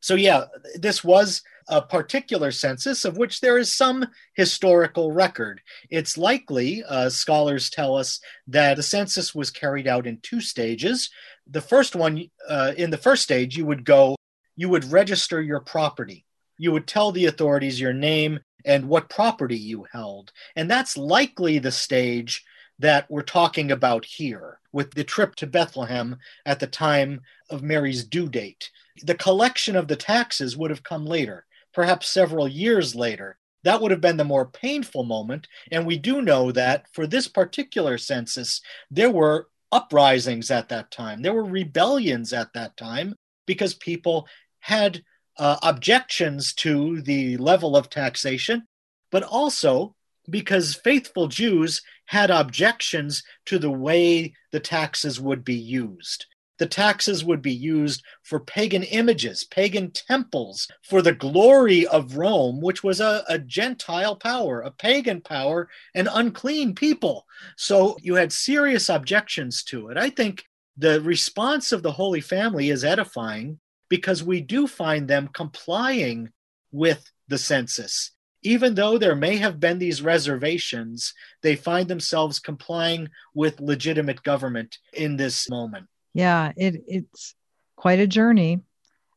So, 0.00 0.14
yeah, 0.14 0.44
this 0.76 1.02
was 1.02 1.42
a 1.68 1.82
particular 1.82 2.50
census 2.50 3.04
of 3.04 3.16
which 3.16 3.40
there 3.40 3.58
is 3.58 3.74
some 3.74 4.06
historical 4.34 5.12
record. 5.12 5.60
It's 5.90 6.18
likely, 6.18 6.82
uh, 6.84 7.10
scholars 7.10 7.70
tell 7.70 7.96
us, 7.96 8.20
that 8.46 8.76
the 8.76 8.82
census 8.82 9.34
was 9.34 9.50
carried 9.50 9.86
out 9.86 10.06
in 10.06 10.18
two 10.20 10.40
stages. 10.40 11.10
The 11.46 11.60
first 11.60 11.94
one, 11.94 12.30
uh, 12.48 12.72
in 12.76 12.90
the 12.90 12.96
first 12.96 13.22
stage, 13.22 13.56
you 13.56 13.66
would 13.66 13.84
go, 13.84 14.16
you 14.56 14.68
would 14.68 14.90
register 14.90 15.40
your 15.42 15.60
property. 15.60 16.24
You 16.56 16.72
would 16.72 16.86
tell 16.86 17.12
the 17.12 17.26
authorities 17.26 17.80
your 17.80 17.92
name 17.92 18.40
and 18.64 18.88
what 18.88 19.08
property 19.08 19.56
you 19.56 19.86
held. 19.92 20.32
And 20.56 20.70
that's 20.70 20.96
likely 20.96 21.58
the 21.58 21.70
stage 21.70 22.44
that 22.80 23.10
we're 23.10 23.22
talking 23.22 23.70
about 23.70 24.04
here 24.04 24.60
with 24.72 24.92
the 24.92 25.04
trip 25.04 25.34
to 25.36 25.46
Bethlehem 25.46 26.16
at 26.46 26.60
the 26.60 26.66
time 26.66 27.20
of 27.50 27.62
Mary's 27.62 28.04
due 28.04 28.28
date. 28.28 28.70
The 29.02 29.14
collection 29.14 29.76
of 29.76 29.88
the 29.88 29.96
taxes 29.96 30.56
would 30.56 30.70
have 30.70 30.82
come 30.82 31.04
later 31.04 31.46
perhaps 31.72 32.08
several 32.08 32.48
years 32.48 32.94
later. 32.94 33.38
That 33.64 33.80
would 33.80 33.90
have 33.90 34.00
been 34.00 34.16
the 34.16 34.24
more 34.24 34.46
painful 34.46 35.04
moment. 35.04 35.48
And 35.70 35.86
we 35.86 35.98
do 35.98 36.22
know 36.22 36.52
that 36.52 36.86
for 36.92 37.06
this 37.06 37.28
particular 37.28 37.98
census, 37.98 38.60
there 38.90 39.10
were 39.10 39.48
uprisings 39.70 40.50
at 40.50 40.68
that 40.70 40.90
time, 40.90 41.22
there 41.22 41.34
were 41.34 41.44
rebellions 41.44 42.32
at 42.32 42.52
that 42.54 42.76
time 42.76 43.14
because 43.46 43.74
people 43.74 44.26
had 44.60 45.02
uh, 45.38 45.56
objections 45.62 46.54
to 46.54 47.02
the 47.02 47.36
level 47.36 47.76
of 47.76 47.90
taxation, 47.90 48.66
but 49.10 49.22
also 49.22 49.94
because 50.30 50.74
faithful 50.74 51.28
Jews 51.28 51.82
had 52.06 52.30
objections 52.30 53.22
to 53.46 53.58
the 53.58 53.70
way 53.70 54.34
the 54.52 54.60
taxes 54.60 55.20
would 55.20 55.44
be 55.44 55.54
used 55.54 56.26
the 56.58 56.66
taxes 56.66 57.24
would 57.24 57.40
be 57.40 57.52
used 57.52 58.02
for 58.22 58.40
pagan 58.40 58.82
images, 58.82 59.44
pagan 59.44 59.90
temples, 59.90 60.68
for 60.82 61.02
the 61.02 61.14
glory 61.14 61.86
of 61.86 62.16
Rome, 62.16 62.60
which 62.60 62.82
was 62.82 63.00
a, 63.00 63.24
a, 63.28 63.38
Gentile 63.38 64.16
power, 64.16 64.60
a 64.60 64.70
pagan 64.70 65.20
power, 65.20 65.68
an 65.94 66.08
unclean 66.12 66.74
people. 66.74 67.26
So 67.56 67.96
you 68.02 68.16
had 68.16 68.32
serious 68.32 68.88
objections 68.88 69.62
to 69.64 69.88
it. 69.88 69.96
I 69.96 70.10
think 70.10 70.44
the 70.76 71.00
response 71.00 71.72
of 71.72 71.82
the 71.82 71.92
Holy 71.92 72.20
Family 72.20 72.70
is 72.70 72.84
edifying 72.84 73.58
because 73.88 74.22
we 74.22 74.40
do 74.40 74.66
find 74.66 75.08
them 75.08 75.28
complying 75.32 76.30
with 76.72 77.10
the 77.28 77.38
census. 77.38 78.12
Even 78.42 78.74
though 78.74 78.98
there 78.98 79.16
may 79.16 79.36
have 79.36 79.58
been 79.58 79.78
these 79.78 80.02
reservations, 80.02 81.12
they 81.42 81.56
find 81.56 81.88
themselves 81.88 82.38
complying 82.38 83.08
with 83.34 83.60
legitimate 83.60 84.22
government 84.22 84.78
in 84.92 85.16
this 85.16 85.48
moment. 85.50 85.86
Yeah, 86.18 86.50
it, 86.56 86.82
it's 86.88 87.36
quite 87.76 88.00
a 88.00 88.06
journey. 88.08 88.58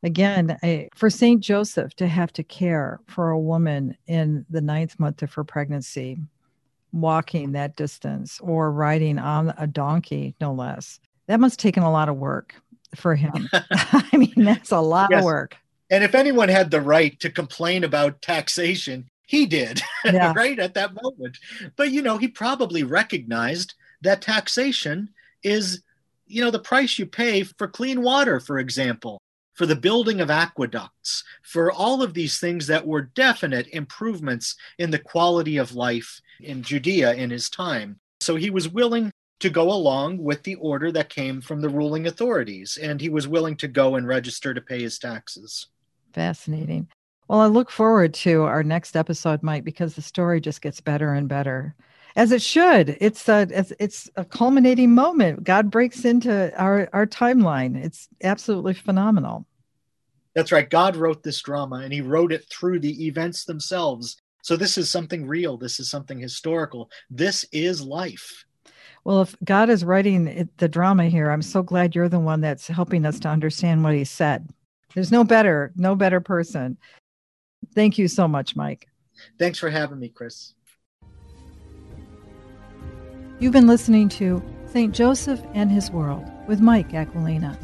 Again, 0.03 0.55
I, 0.61 0.89
for 0.93 1.09
St. 1.09 1.41
Joseph 1.41 1.95
to 1.95 2.07
have 2.07 2.31
to 2.33 2.43
care 2.43 2.99
for 3.07 3.31
a 3.31 3.39
woman 3.39 3.97
in 4.05 4.45
the 4.51 4.61
ninth 4.61 4.99
month 4.99 5.23
of 5.23 5.33
her 5.33 5.43
pregnancy, 5.43 6.19
walking 6.93 7.53
that 7.53 7.75
distance 7.75 8.39
or 8.39 8.71
riding 8.71 9.17
on 9.17 9.51
a 9.57 9.65
donkey, 9.65 10.35
no 10.39 10.53
less, 10.53 10.99
that 11.25 11.39
must 11.39 11.59
have 11.59 11.63
taken 11.63 11.81
a 11.81 11.91
lot 11.91 12.07
of 12.07 12.17
work 12.17 12.53
for 12.95 13.15
him. 13.15 13.49
I 13.71 14.15
mean, 14.15 14.33
that's 14.35 14.71
a 14.71 14.79
lot 14.79 15.09
yes. 15.09 15.21
of 15.21 15.25
work. 15.25 15.57
And 15.89 16.03
if 16.03 16.13
anyone 16.13 16.49
had 16.49 16.69
the 16.69 16.81
right 16.81 17.19
to 17.19 17.31
complain 17.31 17.83
about 17.83 18.21
taxation, 18.21 19.09
he 19.25 19.47
did, 19.47 19.81
yeah. 20.05 20.33
right 20.35 20.59
at 20.59 20.75
that 20.75 20.91
moment. 21.01 21.39
But, 21.75 21.89
you 21.89 22.03
know, 22.03 22.19
he 22.19 22.27
probably 22.27 22.83
recognized 22.83 23.73
that 24.03 24.21
taxation 24.21 25.09
is 25.41 25.81
you 26.31 26.41
know, 26.41 26.51
the 26.51 26.59
price 26.59 26.97
you 26.97 27.05
pay 27.05 27.43
for 27.43 27.67
clean 27.67 28.01
water, 28.01 28.39
for 28.39 28.57
example, 28.59 29.19
for 29.53 29.65
the 29.65 29.75
building 29.75 30.21
of 30.21 30.31
aqueducts, 30.31 31.23
for 31.43 31.71
all 31.71 32.01
of 32.01 32.13
these 32.13 32.39
things 32.39 32.67
that 32.67 32.87
were 32.87 33.01
definite 33.01 33.67
improvements 33.67 34.55
in 34.79 34.91
the 34.91 34.99
quality 34.99 35.57
of 35.57 35.75
life 35.75 36.21
in 36.39 36.63
Judea 36.63 37.13
in 37.13 37.29
his 37.29 37.49
time. 37.49 37.99
So 38.21 38.35
he 38.35 38.49
was 38.49 38.69
willing 38.69 39.11
to 39.41 39.49
go 39.49 39.71
along 39.71 40.19
with 40.19 40.43
the 40.43 40.55
order 40.55 40.91
that 40.91 41.09
came 41.09 41.41
from 41.41 41.61
the 41.61 41.69
ruling 41.69 42.07
authorities, 42.07 42.77
and 42.81 43.01
he 43.01 43.09
was 43.09 43.27
willing 43.27 43.57
to 43.57 43.67
go 43.67 43.95
and 43.95 44.07
register 44.07 44.53
to 44.53 44.61
pay 44.61 44.81
his 44.81 44.97
taxes. 44.99 45.67
Fascinating. 46.13 46.87
Well, 47.27 47.39
I 47.39 47.47
look 47.47 47.71
forward 47.71 48.13
to 48.15 48.43
our 48.43 48.63
next 48.63 48.95
episode, 48.95 49.41
Mike, 49.41 49.63
because 49.63 49.95
the 49.95 50.01
story 50.01 50.41
just 50.41 50.61
gets 50.61 50.79
better 50.79 51.13
and 51.13 51.27
better 51.27 51.75
as 52.15 52.31
it 52.31 52.41
should. 52.41 52.97
It's 52.99 53.27
a 53.29 53.47
it's 53.79 54.09
a 54.15 54.25
culminating 54.25 54.93
moment. 54.93 55.43
God 55.43 55.71
breaks 55.71 56.05
into 56.05 56.53
our 56.59 56.89
our 56.93 57.07
timeline. 57.07 57.81
It's 57.81 58.07
absolutely 58.23 58.73
phenomenal. 58.73 59.45
That's 60.33 60.51
right. 60.51 60.69
God 60.69 60.95
wrote 60.95 61.23
this 61.23 61.41
drama, 61.41 61.77
and 61.77 61.91
He 61.91 62.01
wrote 62.01 62.31
it 62.31 62.45
through 62.49 62.79
the 62.79 63.07
events 63.07 63.45
themselves. 63.45 64.17
So 64.43 64.55
this 64.55 64.77
is 64.77 64.89
something 64.89 65.27
real. 65.27 65.57
This 65.57 65.79
is 65.79 65.89
something 65.89 66.19
historical. 66.19 66.89
This 67.09 67.45
is 67.51 67.81
life. 67.81 68.45
Well, 69.03 69.21
if 69.21 69.35
God 69.43 69.69
is 69.69 69.83
writing 69.83 70.49
the 70.57 70.67
drama 70.67 71.05
here, 71.05 71.31
I'm 71.31 71.41
so 71.41 71.63
glad 71.63 71.95
you're 71.95 72.09
the 72.09 72.19
one 72.19 72.41
that's 72.41 72.67
helping 72.67 73.05
us 73.05 73.19
to 73.21 73.29
understand 73.29 73.83
what 73.83 73.93
He 73.93 74.03
said. 74.03 74.49
There's 74.93 75.11
no 75.11 75.23
better, 75.23 75.71
no 75.75 75.95
better 75.95 76.19
person. 76.19 76.77
Thank 77.73 77.97
you 77.97 78.07
so 78.07 78.27
much, 78.27 78.55
Mike. 78.55 78.87
Thanks 79.37 79.59
for 79.59 79.69
having 79.69 79.99
me, 79.99 80.09
Kris. 80.09 80.53
You've 83.41 83.53
been 83.53 83.65
listening 83.65 84.07
to 84.09 84.43
St. 84.71 84.93
Joseph 84.93 85.41
and 85.55 85.71
His 85.71 85.89
World 85.89 86.23
with 86.47 86.59
Mike 86.59 86.93
Aquilina. 86.93 87.57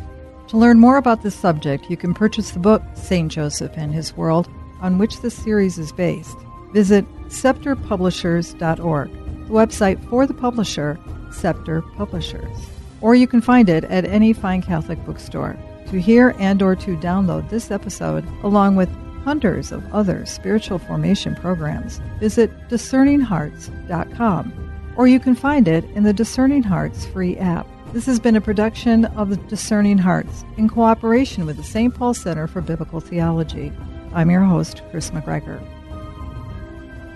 To 0.48 0.58
learn 0.58 0.80
more 0.80 0.98
about 0.98 1.22
this 1.22 1.36
subject, 1.36 1.86
you 1.88 1.96
can 1.96 2.16
purchase 2.16 2.50
the 2.50 2.58
book 2.58 2.82
St. 2.96 3.32
Joseph 3.32 3.74
and 3.76 3.94
His 3.94 4.18
World, 4.18 4.50
on 4.82 4.98
which 4.98 5.22
the 5.22 5.30
series 5.30 5.78
is 5.78 5.92
based. 5.92 6.36
Visit 6.74 7.06
scepterpublishers.org, 7.28 9.12
the 9.12 9.54
website 9.54 10.10
for 10.10 10.26
the 10.26 10.34
publisher, 10.34 10.98
Scepter 11.32 11.84
Publishers. 11.96 12.58
Or 13.00 13.13
you 13.13 13.28
can 13.28 13.42
find 13.42 13.70
it 13.70 13.84
at 13.84 14.06
any 14.06 14.34
fine 14.34 14.63
Catholic 14.63 15.06
bookstore. 15.06 15.56
To 15.92 16.02
hear 16.02 16.34
and 16.40 16.60
or 16.63 16.76
to 16.76 16.98
download 16.98 17.52
this 17.52 17.70
episode, 17.70 18.26
along 18.42 18.78
with 18.78 18.90
hundreds 19.24 19.72
of 19.72 19.86
other 19.94 20.26
spiritual 20.26 20.80
formation 20.80 21.36
programs, 21.36 22.02
visit 22.20 22.50
discerninghearts.com 22.68 24.66
or 24.97 25.07
you 25.07 25.19
can 25.19 25.36
find 25.36 25.67
it 25.67 25.86
in 25.95 26.03
the 26.03 26.12
Discerning 26.12 26.63
Hearts 26.63 27.05
free 27.05 27.38
app. 27.38 27.67
This 27.93 28.07
has 28.07 28.19
been 28.19 28.36
a 28.36 28.41
production 28.41 29.05
of 29.05 29.29
the 29.29 29.38
Discerning 29.38 29.99
Hearts 29.99 30.43
in 30.57 30.67
cooperation 30.67 31.45
with 31.45 31.55
the 31.55 31.63
St. 31.63 31.93
Paul 31.93 32.15
Center 32.15 32.47
for 32.47 32.62
Biblical 32.62 32.99
Theology. 32.99 33.71
I'm 34.13 34.31
your 34.31 34.41
host, 34.41 34.81
Kris 34.89 35.12
McGregor. 35.12 35.62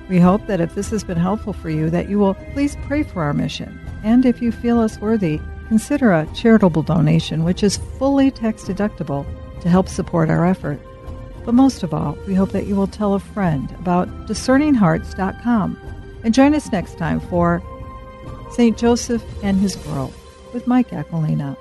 We 0.09 0.19
hope 0.19 0.45
that 0.45 0.61
if 0.61 0.75
this 0.75 0.91
has 0.91 1.03
been 1.03 1.17
helpful 1.17 1.53
for 1.53 1.69
you, 1.69 1.89
that 1.89 2.07
you 2.07 2.19
will 2.19 2.35
please 2.53 2.77
pray 2.85 3.01
for 3.01 3.23
our 3.23 3.33
mission. 3.33 3.79
And 4.03 4.25
if 4.25 4.41
you 4.41 4.51
feel 4.51 4.79
us 4.79 4.99
worthy, 4.99 5.41
consider 5.67 6.11
a 6.11 6.27
charitable 6.35 6.83
donation, 6.83 7.43
which 7.43 7.63
is 7.63 7.77
fully 7.97 8.29
tax 8.29 8.63
deductible 8.63 9.25
to 9.61 9.69
help 9.69 9.87
support 9.87 10.29
our 10.29 10.45
effort. 10.45 10.79
But 11.45 11.55
most 11.55 11.81
of 11.81 11.93
all, 11.93 12.17
we 12.27 12.35
hope 12.35 12.51
that 12.51 12.67
you 12.67 12.75
will 12.75 12.87
tell 12.87 13.15
a 13.15 13.19
friend 13.19 13.71
about 13.79 14.07
discerninghearts.com 14.27 15.79
and 16.23 16.33
join 16.33 16.53
us 16.53 16.71
next 16.71 16.97
time 16.97 17.19
for 17.19 17.63
St. 18.51 18.77
Joseph 18.77 19.23
and 19.43 19.59
His 19.59 19.77
World 19.85 20.13
with 20.53 20.67
Mike 20.67 20.91
Aquilina. 20.91 21.57